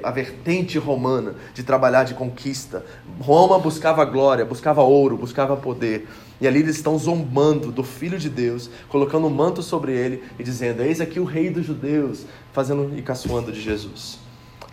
[0.03, 2.85] a vertente romana de trabalhar de conquista.
[3.21, 6.09] Roma buscava glória, buscava ouro, buscava poder.
[6.41, 10.43] E ali eles estão zombando do Filho de Deus, colocando um manto sobre ele e
[10.43, 14.19] dizendo: Eis aqui o Rei dos Judeus, fazendo e caçoando de Jesus.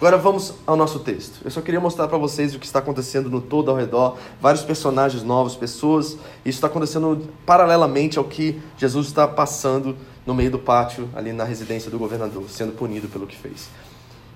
[0.01, 1.41] Agora vamos ao nosso texto.
[1.45, 4.62] Eu só queria mostrar para vocês o que está acontecendo no todo ao redor, vários
[4.62, 6.12] personagens novos, pessoas.
[6.45, 9.97] Isso está acontecendo paralelamente ao que Jesus está passando
[10.29, 13.71] no meio do pátio, ali na residência do governador, sendo punido pelo que fez.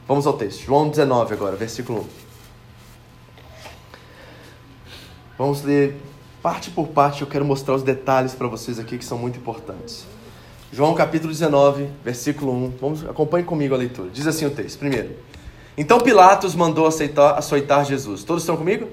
[0.09, 0.65] Vamos ao texto.
[0.65, 2.07] João 19 agora, versículo 1.
[5.37, 6.01] Vamos ler
[6.43, 10.07] parte por parte, eu quero mostrar os detalhes para vocês aqui que são muito importantes.
[10.73, 12.73] João capítulo 19, versículo 1.
[12.81, 14.09] Vamos, acompanhe comigo a leitura.
[14.09, 14.79] Diz assim o texto.
[14.79, 15.15] Primeiro.
[15.77, 18.25] Então Pilatos mandou aceitar, açoitar Jesus.
[18.25, 18.89] Todos estão comigo?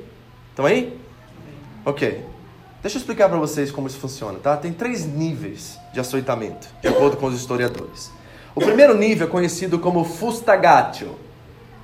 [0.49, 0.99] Estão aí?
[1.85, 2.25] Ok.
[2.81, 4.55] Deixa eu explicar para vocês como isso funciona, tá?
[4.55, 8.09] Tem três níveis de açoitamento, de acordo com os historiadores.
[8.55, 11.15] O primeiro nível é conhecido como fustagatio.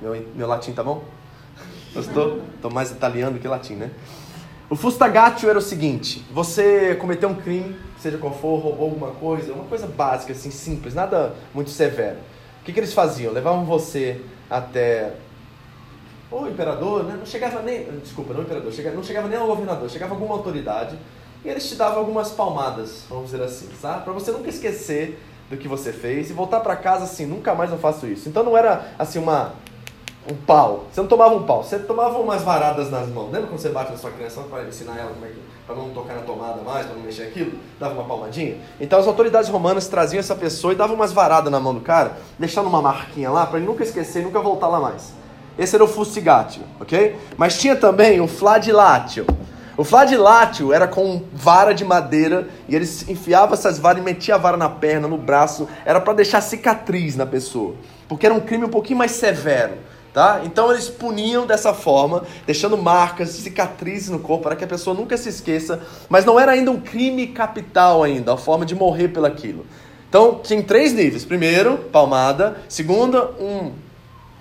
[0.00, 1.04] Meu, meu latim tá bom?
[1.94, 2.42] Gostou?
[2.54, 3.90] Estou mais italiano que latim, né?
[4.70, 9.52] O fustagatio era o seguinte: você cometeu um crime, seja qual for, roubou alguma coisa,
[9.52, 12.16] uma coisa básica, assim, simples, nada muito severo.
[12.62, 13.32] O que, que eles faziam?
[13.32, 15.12] Levavam você até
[16.30, 17.16] o imperador, né?
[17.18, 20.98] não chegava nem, desculpa, não imperador, não chegava nem ao governador, chegava alguma autoridade
[21.44, 24.02] e eles te davam algumas palmadas, vamos dizer assim, sabe?
[24.02, 27.70] Para você nunca esquecer do que você fez e voltar para casa assim, nunca mais
[27.70, 28.28] eu faço isso.
[28.28, 29.52] Então não era assim uma
[30.28, 30.86] um pau.
[30.90, 33.30] Você não tomava um pau, você tomava umas varadas nas mãos.
[33.30, 35.90] Lembra quando você bate na sua criança para ensinar ela como é que para não
[35.90, 37.52] tocar na tomada mais, para não mexer aquilo?
[37.78, 38.56] Dava uma palmadinha.
[38.80, 42.16] Então as autoridades romanas traziam essa pessoa e davam umas varadas na mão do cara,
[42.38, 45.12] deixando uma marquinha lá para ele nunca esquecer, nunca voltar lá mais.
[45.58, 47.16] Esse era o fustigatio, ok?
[47.36, 49.26] Mas tinha também o fladilatio.
[49.76, 54.40] O fladilatio era com vara de madeira e eles enfiavam essas varas e metiam a
[54.40, 55.68] vara na perna, no braço.
[55.84, 57.74] Era para deixar cicatriz na pessoa,
[58.08, 59.74] porque era um crime um pouquinho mais severo.
[60.14, 60.40] Tá?
[60.44, 65.14] Então eles puniam dessa forma, deixando marcas, cicatrizes no corpo para que a pessoa nunca
[65.14, 69.66] se esqueça, mas não era ainda um crime capital ainda, a forma de morrer pelaquilo.
[70.08, 73.72] Então tinha três níveis: primeiro, palmada; segunda, um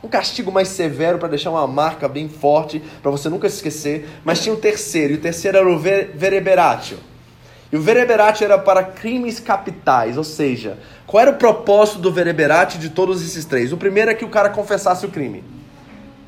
[0.05, 4.07] um castigo mais severo para deixar uma marca bem forte, para você nunca se esquecer.
[4.23, 6.97] Mas tinha o terceiro, e o terceiro era o vereberatio.
[7.71, 12.79] E o vereberatio era para crimes capitais, ou seja, qual era o propósito do vereberatio
[12.79, 13.73] de todos esses três?
[13.73, 15.43] O primeiro é que o cara confessasse o crime.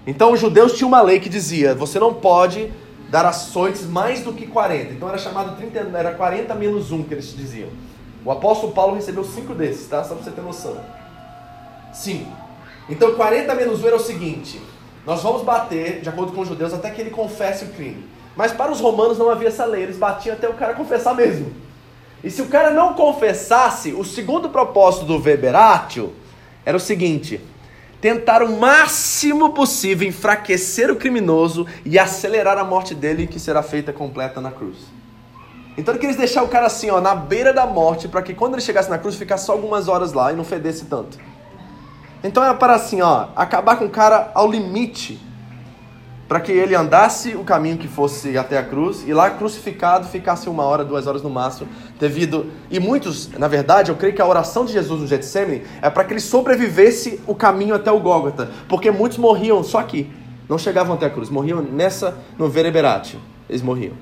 [0.06, 2.72] Então os judeus tinham uma lei que dizia: você não pode
[3.10, 4.94] dar açoites mais do que 40.
[4.94, 7.70] Então era chamado 30, era 40 menos 1 que eles diziam.
[8.26, 10.04] O apóstolo Paulo recebeu cinco desses, tá?
[10.04, 10.78] Só para você ter noção.
[11.94, 12.47] Cinco.
[12.90, 14.62] Então 40 menos 1 era o seguinte:
[15.06, 18.06] nós vamos bater, de acordo com os judeus, até que ele confesse o crime.
[18.36, 21.52] Mas para os romanos não havia essa lei, eles batiam até o cara confessar mesmo.
[22.24, 26.14] E se o cara não confessasse, o segundo propósito do Weberatio
[26.66, 27.42] era o seguinte:
[28.02, 33.94] tentar o máximo possível enfraquecer o criminoso e acelerar a morte dele, que será feita
[33.94, 34.78] completa na cruz.
[35.78, 38.56] Então ele queria deixar o cara assim, ó, na beira da morte, para que quando
[38.56, 41.18] ele chegasse na cruz ficasse só algumas horas lá e não fedesse tanto.
[42.28, 45.18] Então era para assim, ó, acabar com o cara ao limite,
[46.28, 50.50] para que ele andasse o caminho que fosse até a cruz e lá crucificado ficasse
[50.50, 54.28] uma hora, duas horas no máximo, devido e muitos, na verdade, eu creio que a
[54.28, 58.52] oração de Jesus no Getsemane é para que ele sobrevivesse o caminho até o Gólgota,
[58.68, 60.12] porque muitos morriam só aqui,
[60.50, 63.94] não chegavam até a cruz, morriam nessa no Vereberatio, eles morriam.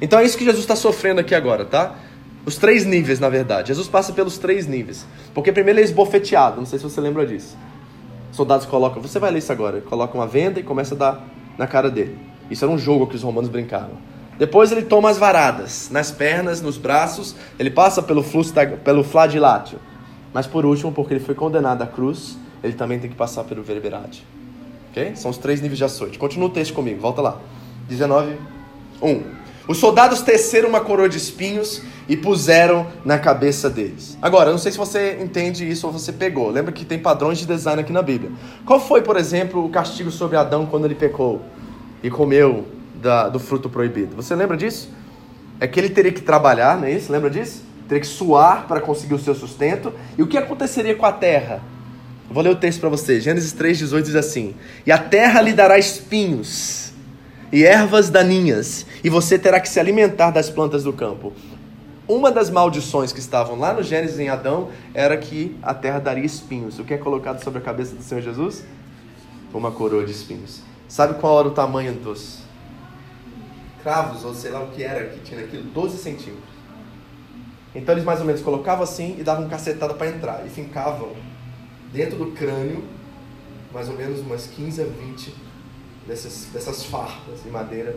[0.00, 1.96] Então é isso que Jesus está sofrendo aqui agora, tá?
[2.48, 3.68] Os três níveis, na verdade.
[3.68, 5.04] Jesus passa pelos três níveis.
[5.34, 7.54] Porque primeiro ele é esbofeteado, não sei se você lembra disso.
[8.32, 11.66] Soldados colocam, você vai ler isso agora, coloca uma venda e começa a dar na
[11.66, 12.16] cara dele.
[12.50, 13.98] Isso era um jogo que os romanos brincavam.
[14.38, 19.78] Depois ele toma as varadas, nas pernas, nos braços, ele passa pelo, da, pelo flagellatio.
[20.32, 23.62] Mas por último, porque ele foi condenado à cruz, ele também tem que passar pelo
[23.62, 24.24] verberate.
[24.90, 25.16] Ok?
[25.16, 26.18] São os três níveis de açoite.
[26.18, 27.42] Continua o texto comigo, volta lá.
[27.90, 28.38] 19,
[29.02, 29.22] 1.
[29.68, 34.16] Os soldados teceram uma coroa de espinhos e puseram na cabeça deles.
[34.22, 36.50] Agora, eu não sei se você entende isso ou você pegou.
[36.50, 38.32] Lembra que tem padrões de design aqui na Bíblia.
[38.64, 41.42] Qual foi, por exemplo, o castigo sobre Adão quando ele pecou
[42.02, 44.16] e comeu da, do fruto proibido?
[44.16, 44.90] Você lembra disso?
[45.60, 47.12] É que ele teria que trabalhar, não é isso?
[47.12, 47.62] Lembra disso?
[47.86, 49.92] Teria que suar para conseguir o seu sustento.
[50.16, 51.60] E o que aconteceria com a terra?
[52.30, 53.20] Vou ler o texto para você.
[53.20, 54.54] Gênesis 3,18 diz assim:
[54.86, 56.92] E a terra lhe dará espinhos
[57.50, 61.32] e ervas daninhas, e você terá que se alimentar das plantas do campo.
[62.08, 66.24] Uma das maldições que estavam lá no Gênesis em Adão era que a terra daria
[66.24, 66.78] espinhos.
[66.78, 68.64] O que é colocado sobre a cabeça do Senhor Jesus?
[69.52, 70.62] Uma coroa de espinhos.
[70.88, 72.38] Sabe qual era o tamanho dos
[73.82, 75.64] cravos, ou sei lá o que era que tinha aquilo?
[75.64, 76.48] 12 centímetros.
[77.74, 80.46] Então eles mais ou menos colocavam assim e davam cacetada para entrar.
[80.46, 81.12] E fincavam
[81.92, 82.84] dentro do crânio
[83.70, 85.34] mais ou menos umas 15 a 20
[86.06, 87.94] dessas, dessas farpas de madeira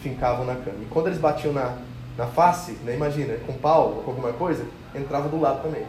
[0.00, 0.78] fincavam na cama.
[0.82, 1.76] E quando eles batiam na,
[2.16, 5.84] na face, né, imagina, com pau ou com alguma coisa, entrava do lado também.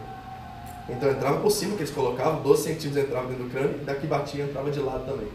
[0.88, 4.06] Então entrava por cima, que eles colocavam, 12 centímetros entrava dentro do crânio, e daqui
[4.06, 5.28] batia, entrava de lado também.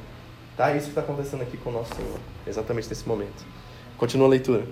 [0.55, 0.75] Tá?
[0.75, 3.45] Isso que está acontecendo aqui com o nosso Senhor, exatamente nesse momento.
[3.97, 4.65] Continua a leitura.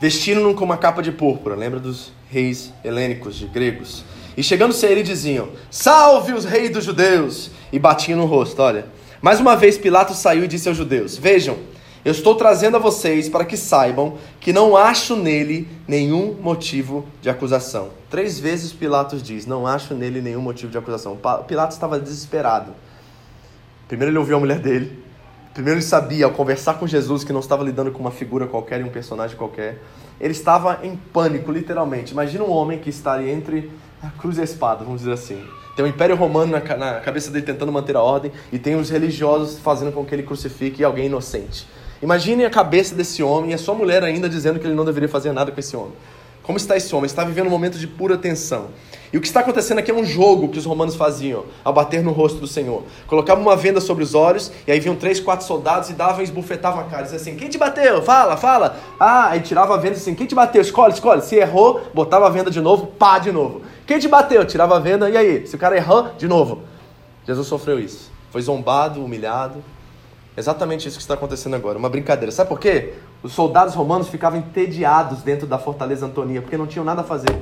[0.00, 4.04] Vestiram-no com uma capa de púrpura, lembra dos reis helênicos, de gregos.
[4.36, 7.50] E chegando-se a ele diziam: Salve os reis dos judeus!
[7.72, 8.86] E batiam no rosto, olha.
[9.20, 11.56] Mais uma vez Pilatos saiu e disse aos judeus: Vejam,
[12.04, 17.30] Eu estou trazendo a vocês para que saibam que não acho nele nenhum motivo de
[17.30, 17.90] acusação.
[18.10, 21.16] Três vezes Pilatos diz: Não acho nele nenhum motivo de acusação.
[21.46, 22.72] Pilatos estava desesperado.
[23.86, 25.00] Primeiro ele ouviu a mulher dele.
[25.54, 28.80] Primeiro ele sabia, ao conversar com Jesus, que não estava lidando com uma figura qualquer
[28.80, 29.80] e um personagem qualquer.
[30.20, 32.12] Ele estava em pânico, literalmente.
[32.12, 33.70] Imagina um homem que está entre
[34.02, 35.44] a cruz e a espada, vamos dizer assim.
[35.76, 38.90] Tem o Império Romano na, na cabeça dele tentando manter a ordem e tem os
[38.90, 41.66] religiosos fazendo com que ele crucifique alguém inocente.
[42.02, 45.08] Imagine a cabeça desse homem e a sua mulher ainda dizendo que ele não deveria
[45.08, 45.92] fazer nada com esse homem.
[46.42, 47.06] Como está esse homem?
[47.06, 48.66] Está vivendo um momento de pura tensão.
[49.12, 52.02] E o que está acontecendo aqui é um jogo que os romanos faziam ao bater
[52.02, 52.82] no rosto do Senhor.
[53.06, 56.24] Colocavam uma venda sobre os olhos, e aí vinham três, quatro soldados e davam e
[56.24, 57.02] esbufetavam a cara.
[57.04, 58.02] Diziam assim: Quem te bateu?
[58.02, 58.76] Fala, fala.
[58.98, 60.60] Ah, aí tirava a venda assim: Quem te bateu?
[60.60, 61.22] Escolhe, escolhe.
[61.22, 63.62] Se errou, botava a venda de novo, pá, de novo.
[63.86, 64.44] Quem te bateu?
[64.44, 65.46] Tirava a venda, e aí?
[65.46, 66.62] Se o cara errou, de novo.
[67.24, 68.10] Jesus sofreu isso.
[68.30, 69.62] Foi zombado, humilhado,
[70.36, 71.78] Exatamente isso que está acontecendo agora.
[71.78, 72.32] Uma brincadeira.
[72.32, 72.94] Sabe por quê?
[73.22, 77.38] Os soldados romanos ficavam entediados dentro da fortaleza Antonia, porque não tinham nada a fazer.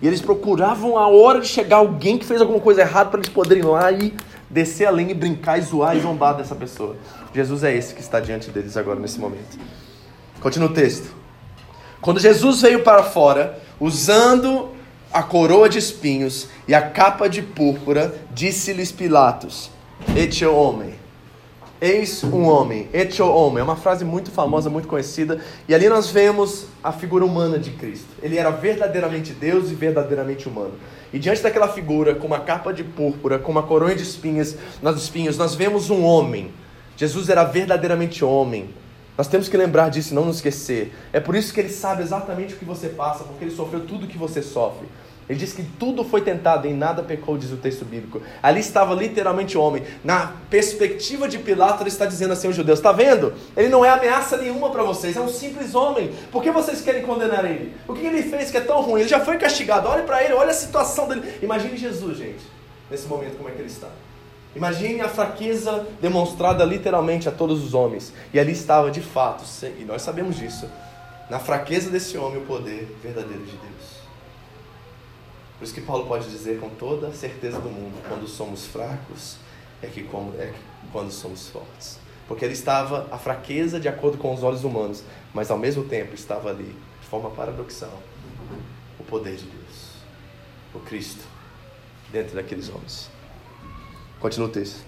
[0.00, 3.28] E eles procuravam a hora de chegar alguém que fez alguma coisa errada para eles
[3.28, 4.14] poderem ir lá e
[4.48, 6.96] descer além e brincar e zoar e zombar dessa pessoa.
[7.34, 9.58] Jesus é esse que está diante deles agora nesse momento.
[10.40, 11.14] Continua o texto.
[12.00, 14.70] Quando Jesus veio para fora, usando
[15.12, 19.70] a coroa de espinhos e a capa de púrpura, disse-lhes Pilatos:
[20.14, 21.03] Este homem
[21.80, 26.08] Eis um homem, etio homem, é uma frase muito famosa, muito conhecida, e ali nós
[26.08, 28.08] vemos a figura humana de Cristo.
[28.22, 30.72] Ele era verdadeiramente Deus e verdadeiramente humano.
[31.12, 34.96] E diante daquela figura, com uma capa de púrpura, com uma coroa de espinhas, nas
[34.96, 36.52] espinhos, nós vemos um homem.
[36.96, 38.70] Jesus era verdadeiramente homem.
[39.18, 40.92] Nós temos que lembrar disso não nos esquecer.
[41.12, 44.06] É por isso que ele sabe exatamente o que você passa, porque ele sofreu tudo
[44.06, 44.86] o que você sofre.
[45.28, 48.20] Ele diz que tudo foi tentado, em nada pecou, diz o texto bíblico.
[48.42, 49.82] Ali estava literalmente o homem.
[50.02, 53.32] Na perspectiva de Pilatos, ele está dizendo assim aos judeus: está vendo?
[53.56, 56.12] Ele não é ameaça nenhuma para vocês, é um simples homem.
[56.30, 57.74] Por que vocês querem condenar ele?
[57.88, 59.00] O que ele fez que é tão ruim?
[59.00, 59.88] Ele já foi castigado.
[59.88, 61.22] Olhe para ele, olha a situação dele.
[61.42, 62.44] Imagine Jesus, gente,
[62.90, 63.88] nesse momento, como é que ele está.
[64.54, 68.12] Imagine a fraqueza demonstrada literalmente a todos os homens.
[68.32, 69.42] E ali estava de fato,
[69.78, 70.68] e nós sabemos disso,
[71.28, 73.93] na fraqueza desse homem, o poder verdadeiro de Deus.
[75.58, 79.36] Por isso que Paulo pode dizer com toda a certeza do mundo: quando somos fracos,
[79.82, 81.98] é que, como, é que quando somos fortes.
[82.26, 86.14] Porque ele estava a fraqueza de acordo com os olhos humanos, mas ao mesmo tempo
[86.14, 88.02] estava ali, de forma paradoxal,
[88.98, 89.90] o poder de Deus,
[90.74, 91.22] o Cristo,
[92.10, 93.10] dentro daqueles homens.
[94.20, 94.82] Continua o texto.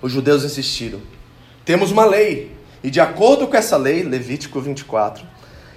[0.00, 1.00] Os judeus insistiram:
[1.64, 5.26] temos uma lei, e de acordo com essa lei, Levítico 24,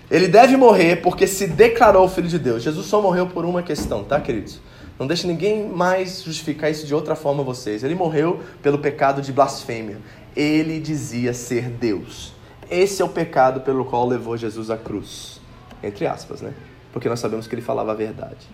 [0.10, 2.62] ele deve morrer porque se declarou filho de Deus.
[2.62, 4.60] Jesus só morreu por uma questão, tá, queridos?
[5.00, 7.84] Não deixe ninguém mais justificar isso de outra forma vocês.
[7.84, 9.98] Ele morreu pelo pecado de blasfêmia.
[10.36, 12.34] Ele dizia ser Deus.
[12.70, 15.42] Esse é o pecado pelo qual levou Jesus à cruz.
[15.84, 16.54] Entre aspas, né?
[16.94, 18.48] Porque nós sabemos que ele falava a verdade.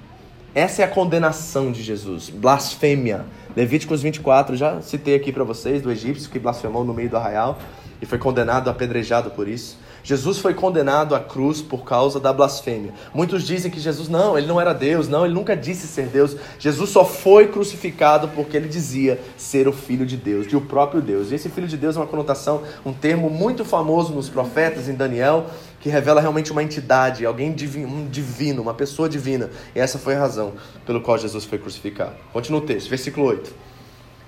[0.56, 3.26] Essa é a condenação de Jesus, blasfêmia.
[3.56, 7.58] Levíticos 24, já citei aqui para vocês, do egípcio que blasfemou no meio do arraial
[8.02, 9.78] e foi condenado, apedrejado por isso.
[10.04, 12.92] Jesus foi condenado à cruz por causa da blasfêmia.
[13.14, 16.36] Muitos dizem que Jesus não, ele não era Deus, não, ele nunca disse ser Deus.
[16.58, 21.02] Jesus só foi crucificado porque ele dizia ser o filho de Deus, de o próprio
[21.02, 21.32] Deus.
[21.32, 24.96] E esse filho de Deus é uma conotação, um termo muito famoso nos profetas em
[24.96, 25.46] Daniel,
[25.80, 29.52] que revela realmente uma entidade, alguém divino, um divino, uma pessoa divina.
[29.76, 30.54] E essa foi a razão
[30.86, 32.16] pelo qual Jesus foi crucificado.
[32.34, 33.54] Continua o texto, versículo 8.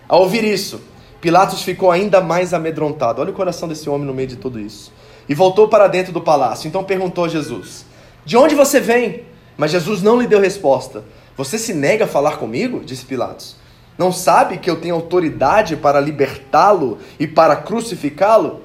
[0.08, 0.80] Ao ouvir isso,
[1.24, 3.22] Pilatos ficou ainda mais amedrontado.
[3.22, 4.92] Olha o coração desse homem no meio de tudo isso
[5.30, 6.68] e voltou para dentro do palácio.
[6.68, 7.86] Então perguntou a Jesus:
[8.26, 9.24] De onde você vem?
[9.56, 11.02] Mas Jesus não lhe deu resposta.
[11.38, 12.82] Você se nega a falar comigo?
[12.84, 13.56] disse Pilatos.
[13.98, 18.60] Não sabe que eu tenho autoridade para libertá-lo e para crucificá-lo?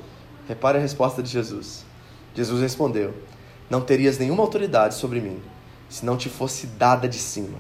[0.49, 1.85] Repare a resposta de Jesus.
[2.35, 3.15] Jesus respondeu:
[3.71, 5.41] Não terias nenhuma autoridade sobre mim
[5.89, 7.59] se não te fosse dada de cima.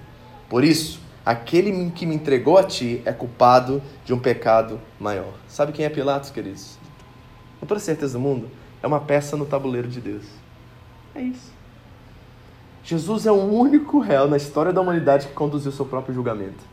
[0.48, 5.34] Por isso, aquele que me entregou a ti é culpado de um pecado maior.
[5.46, 6.78] Sabe quem é Pilatos, queridos?
[7.60, 8.48] Com toda certeza do mundo,
[8.82, 10.24] é uma peça no tabuleiro de Deus.
[11.14, 11.52] É isso.
[12.82, 16.64] Jesus é o único réu na história da humanidade que conduziu seu próprio julgamento.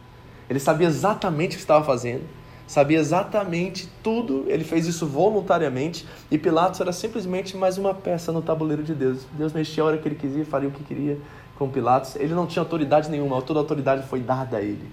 [0.49, 2.23] Ele sabia exatamente o que estava fazendo,
[2.65, 8.41] sabia exatamente tudo, ele fez isso voluntariamente e Pilatos era simplesmente mais uma peça no
[8.41, 9.25] tabuleiro de Deus.
[9.33, 11.19] Deus mexia a hora que ele quisia, faria o que queria
[11.57, 12.15] com Pilatos.
[12.15, 14.89] Ele não tinha autoridade nenhuma, toda autoridade foi dada a ele.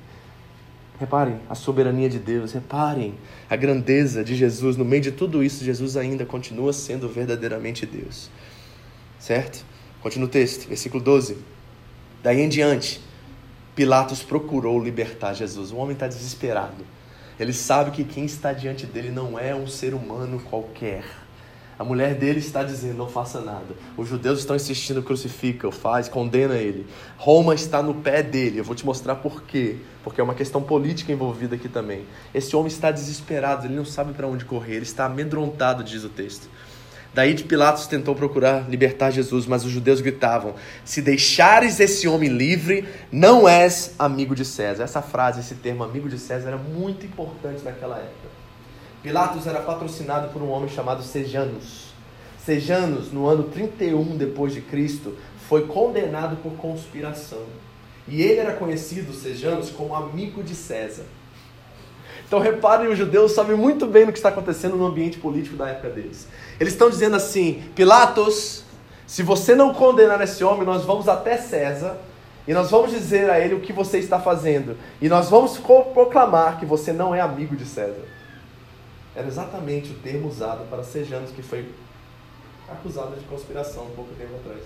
[0.98, 3.14] Reparem a soberania de Deus, reparem
[3.50, 4.76] a grandeza de Jesus.
[4.76, 8.30] No meio de tudo isso, Jesus ainda continua sendo verdadeiramente Deus.
[9.18, 9.64] Certo?
[10.00, 11.38] Continua o texto, versículo 12.
[12.22, 13.00] Daí em diante,
[13.74, 15.72] Pilatos procurou libertar Jesus.
[15.72, 16.84] O homem está desesperado.
[17.40, 21.04] Ele sabe que quem está diante dele não é um ser humano qualquer,
[21.78, 23.74] A mulher dele está dizendo: não faça nada.
[23.96, 26.86] Os judeus estão insistindo: crucifica, faz, condena ele.
[27.16, 28.58] Roma está no pé dele.
[28.58, 29.76] Eu vou te mostrar por quê.
[30.04, 32.04] Porque é uma questão política envolvida aqui também.
[32.34, 36.08] Esse homem está desesperado, ele não sabe para onde correr, ele está amedrontado, diz o
[36.08, 36.48] texto.
[37.14, 40.54] Daí de Pilatos tentou procurar libertar Jesus, mas os judeus gritavam:
[40.84, 44.84] Se deixares esse homem livre, não és amigo de César.
[44.84, 48.31] Essa frase, esse termo amigo de César era muito importante naquela época.
[49.02, 51.92] Pilatos era patrocinado por um homem chamado Sejanus.
[52.44, 55.16] Sejanus, no ano 31 depois de Cristo,
[55.48, 57.42] foi condenado por conspiração.
[58.06, 61.04] E ele era conhecido, Sejanus, como amigo de César.
[62.26, 65.68] Então reparem, os judeus sabem muito bem o que está acontecendo no ambiente político da
[65.68, 66.28] época deles.
[66.58, 68.64] Eles estão dizendo assim: Pilatos,
[69.06, 71.98] se você não condenar esse homem, nós vamos até César
[72.46, 74.76] e nós vamos dizer a ele o que você está fazendo.
[75.00, 78.02] E nós vamos proclamar que você não é amigo de César.
[79.14, 81.68] Era exatamente o termo usado para Sejanos, que foi
[82.68, 84.62] acusado de conspiração um pouco tempo atrás.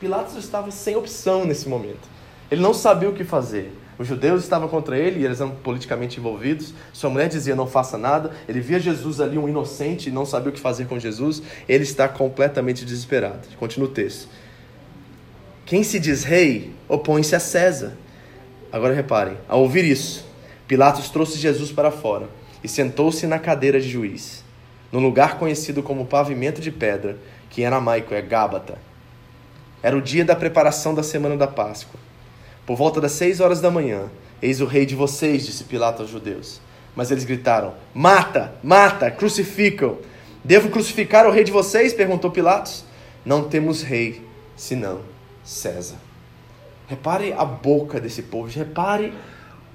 [0.00, 2.08] Pilatos estava sem opção nesse momento.
[2.50, 3.72] Ele não sabia o que fazer.
[3.98, 6.74] Os judeus estavam contra ele e eles eram politicamente envolvidos.
[6.92, 8.32] Sua mulher dizia: não faça nada.
[8.48, 11.42] Ele via Jesus ali, um inocente, e não sabia o que fazer com Jesus.
[11.68, 13.46] Ele está completamente desesperado.
[13.58, 14.28] Continua o texto.
[15.64, 17.96] Quem se diz rei opõe-se a César.
[18.70, 20.26] Agora reparem: ao ouvir isso,
[20.68, 22.28] Pilatos trouxe Jesus para fora
[22.62, 24.44] e sentou-se na cadeira de juiz,
[24.90, 27.18] no lugar conhecido como pavimento de pedra,
[27.50, 28.78] que em aramaico é Gábata.
[29.82, 32.00] Era o dia da preparação da semana da Páscoa.
[32.64, 34.10] Por volta das seis horas da manhã,
[34.42, 36.60] eis o rei de vocês, disse Pilato aos judeus.
[36.96, 39.98] Mas eles gritaram: Mata, mata, crucificam.
[40.42, 41.92] Devo crucificar o rei de vocês?
[41.92, 42.84] perguntou Pilatos.
[43.24, 44.22] Não temos rei,
[44.56, 45.00] senão
[45.44, 45.96] César.
[46.88, 49.12] Repare a boca desse povo, repare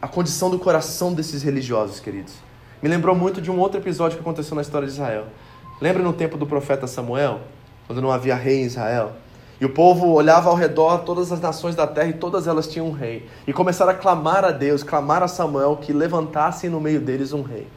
[0.02, 2.34] a condição do coração desses religiosos, queridos.
[2.82, 5.26] Me lembrou muito de um outro episódio que aconteceu na história de Israel.
[5.80, 7.42] Lembra no tempo do profeta Samuel,
[7.86, 9.12] quando não havia rei em Israel?
[9.60, 12.88] E o povo olhava ao redor, todas as nações da terra, e todas elas tinham
[12.88, 13.30] um rei.
[13.46, 17.44] E começaram a clamar a Deus, clamar a Samuel que levantassem no meio deles um
[17.44, 17.68] rei.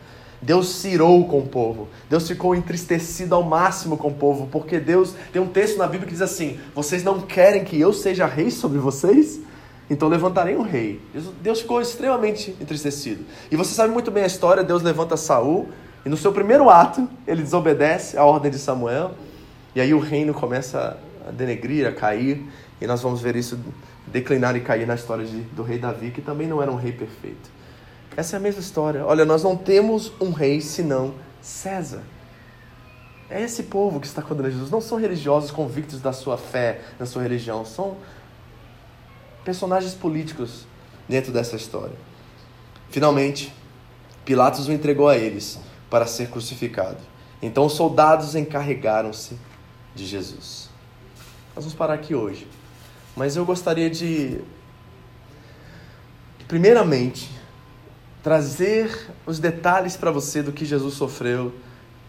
[0.41, 1.87] Deus cirou com o povo.
[2.09, 6.07] Deus ficou entristecido ao máximo com o povo, porque Deus tem um texto na Bíblia
[6.07, 9.41] que diz assim: Vocês não querem que eu seja rei sobre vocês?
[9.89, 11.01] Então levantarei um rei.
[11.43, 13.25] Deus ficou extremamente entristecido.
[13.51, 15.69] E você sabe muito bem a história: Deus levanta Saul,
[16.05, 19.13] e no seu primeiro ato, ele desobedece à ordem de Samuel,
[19.75, 22.43] e aí o reino começa a denegrir, a cair,
[22.81, 23.59] e nós vamos ver isso
[24.07, 26.93] declinar e cair na história de, do rei Davi, que também não era um rei
[26.93, 27.51] perfeito.
[28.17, 29.05] Essa é a mesma história.
[29.05, 32.03] Olha, nós não temos um rei senão César.
[33.29, 34.71] É esse povo que está condenando Jesus.
[34.71, 37.65] Não são religiosos convictos da sua fé, da sua religião.
[37.65, 37.97] São
[39.45, 40.67] personagens políticos
[41.09, 41.97] dentro dessa história.
[42.91, 43.55] Finalmente,
[44.25, 45.59] Pilatos o entregou a eles
[45.91, 46.99] para ser crucificado.
[47.43, 49.37] Então os soldados encarregaram-se
[49.95, 50.71] de Jesus.
[51.55, 52.49] Nós vamos parar aqui hoje.
[53.15, 54.41] Mas eu gostaria de,
[56.49, 57.31] primeiramente,
[58.23, 61.55] trazer os detalhes para você do que Jesus sofreu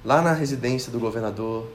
[0.04, 1.68] lá na residência do governador,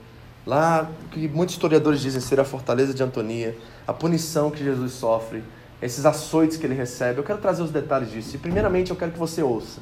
[0.47, 5.43] lá que muitos historiadores dizem ser a fortaleza de Antonia, a punição que Jesus sofre,
[5.83, 7.19] esses açoites que ele recebe.
[7.19, 8.37] Eu quero trazer os detalhes disso.
[8.37, 9.81] E primeiramente eu quero que você ouça.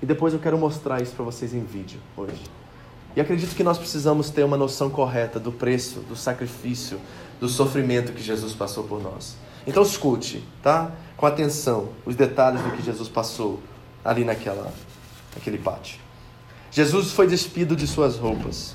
[0.00, 2.42] E depois eu quero mostrar isso para vocês em vídeo hoje.
[3.14, 6.98] E acredito que nós precisamos ter uma noção correta do preço, do sacrifício,
[7.38, 9.36] do sofrimento que Jesus passou por nós.
[9.66, 10.90] Então escute, tá?
[11.16, 13.60] Com atenção, os detalhes do que Jesus passou
[14.04, 14.72] ali naquela,
[15.34, 15.98] naquele pátio.
[16.70, 18.74] Jesus foi despido de suas roupas,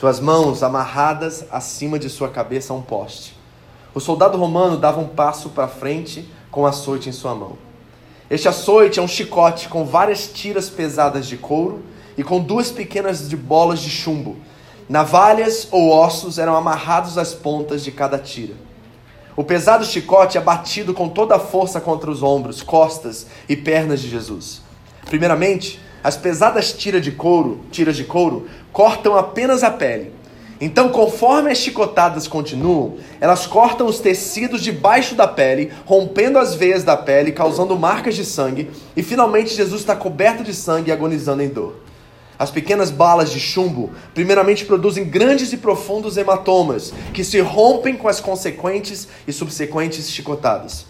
[0.00, 3.36] suas mãos amarradas acima de sua cabeça a um poste.
[3.92, 7.58] O soldado romano dava um passo para frente com açoite em sua mão.
[8.30, 11.82] Este açoite é um chicote com várias tiras pesadas de couro
[12.16, 14.38] e com duas pequenas de bolas de chumbo.
[14.88, 18.54] Navalhas ou ossos eram amarrados às pontas de cada tira.
[19.36, 24.00] O pesado chicote é batido com toda a força contra os ombros, costas e pernas
[24.00, 24.62] de Jesus.
[25.04, 30.12] Primeiramente, as pesadas tiras de couro, tiras de couro, cortam apenas a pele.
[30.60, 36.84] Então, conforme as chicotadas continuam, elas cortam os tecidos debaixo da pele, rompendo as veias
[36.84, 41.42] da pele, causando marcas de sangue, e finalmente Jesus está coberto de sangue e agonizando
[41.42, 41.76] em dor.
[42.38, 48.08] As pequenas balas de chumbo, primeiramente, produzem grandes e profundos hematomas que se rompem com
[48.08, 50.89] as consequentes e subsequentes chicotadas.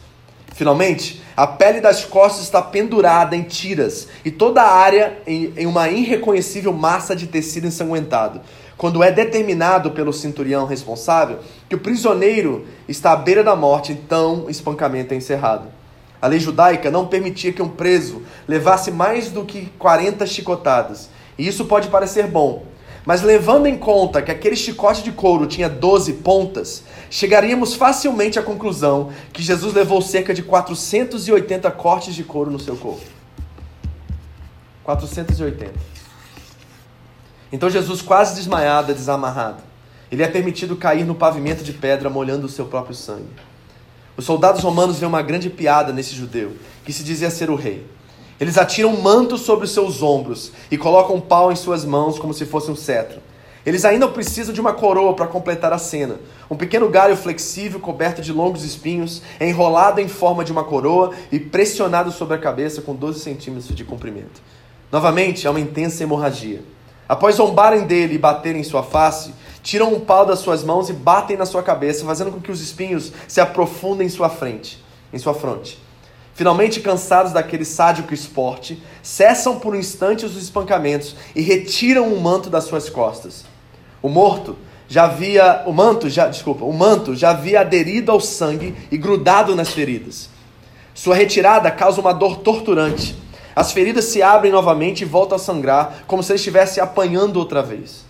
[0.61, 5.65] Finalmente, a pele das costas está pendurada em tiras e toda a área em, em
[5.65, 8.43] uma irreconhecível massa de tecido ensanguentado.
[8.77, 14.45] Quando é determinado pelo centurião responsável que o prisioneiro está à beira da morte, então
[14.45, 15.69] o espancamento é encerrado.
[16.21, 21.09] A lei judaica não permitia que um preso levasse mais do que 40 chicotadas
[21.39, 22.65] e isso pode parecer bom,
[23.07, 28.43] Mas levando em conta que aquele chicote de couro tinha 12 pontas, chegaríamos facilmente à
[28.43, 33.05] conclusão que Jesus levou cerca de 480 cortes de couro no seu corpo.
[34.85, 35.75] 480.
[37.53, 39.63] Então Jesus, quase desmaiado, é desamarrado.
[40.11, 43.29] Ele é permitido cair no pavimento de pedra, molhando o seu próprio sangue.
[44.17, 47.87] Os soldados romanos veem uma grande piada nesse judeu, que se dizia ser o rei.
[48.41, 52.19] Eles atiram um manto sobre os seus ombros e colocam um pau em suas mãos
[52.19, 53.21] como se fosse um cetro.
[53.65, 56.19] Eles ainda precisam de uma coroa para completar a cena.
[56.51, 61.39] Um pequeno galho flexível coberto de longos espinhos, enrolado em forma de uma coroa e
[61.39, 64.41] pressionado sobre a cabeça com 12 centímetros de comprimento.
[64.91, 66.63] Novamente, há uma intensa hemorragia.
[67.09, 70.93] Após zombarem dele e baterem em sua face, tiram um pau das suas mãos e
[70.93, 74.83] batem na sua cabeça, fazendo com que os espinhos se aprofundem em sua frente,
[75.13, 75.79] em sua fronte.
[76.35, 82.49] Finalmente cansados daquele sádico esporte, cessam por um instante os espancamentos e retiram o manto
[82.49, 83.50] das suas costas.
[84.03, 84.57] O morto
[84.89, 89.55] já havia, o manto já, desculpa, o manto já havia aderido ao sangue e grudado
[89.55, 90.29] nas feridas.
[90.95, 93.17] Sua retirada causa uma dor torturante.
[93.55, 98.05] As feridas se abrem novamente e voltam a sangrar, como se estivesse apanhando outra vez.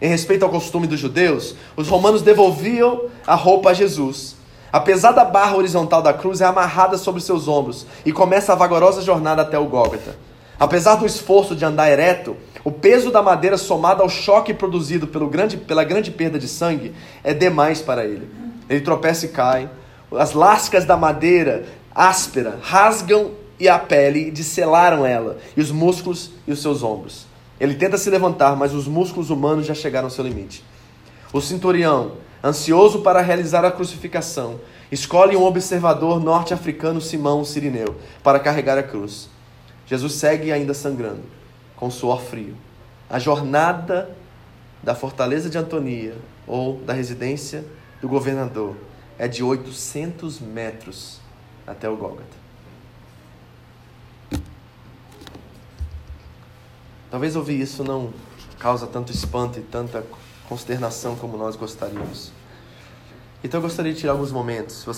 [0.00, 4.38] Em respeito ao costume dos judeus, os romanos devolviam a roupa a Jesus
[4.70, 9.00] a pesada barra horizontal da cruz é amarrada sobre seus ombros e começa a vagarosa
[9.00, 10.16] jornada até o Gólgota.
[10.60, 12.36] Apesar do esforço de andar ereto,
[12.68, 16.94] o peso da madeira somado ao choque produzido pelo grande, pela grande perda de sangue
[17.24, 18.28] é demais para ele.
[18.68, 19.70] Ele tropeça e cai.
[20.12, 21.64] As lascas da madeira
[21.94, 27.26] áspera rasgam e a pele disselaram ela, e os músculos e os seus ombros.
[27.58, 30.62] Ele tenta se levantar, mas os músculos humanos já chegaram ao seu limite.
[31.32, 32.12] O centurião
[32.44, 34.60] ansioso para realizar a crucificação,
[34.92, 39.30] escolhe um observador norte-africano Simão Sirineu para carregar a cruz.
[39.86, 41.22] Jesus segue ainda sangrando,
[41.78, 42.56] com suor frio.
[43.08, 44.10] A jornada
[44.82, 46.16] da fortaleza de Antonia
[46.46, 47.64] ou da residência
[48.00, 48.76] do governador
[49.16, 51.20] é de 800 metros
[51.66, 52.36] até o Gólgota.
[57.10, 58.12] Talvez ouvir isso não
[58.58, 60.04] causa tanto espanto e tanta
[60.48, 62.32] consternação como nós gostaríamos.
[63.42, 64.82] Então eu gostaria de tirar alguns momentos.
[64.84, 64.96] Você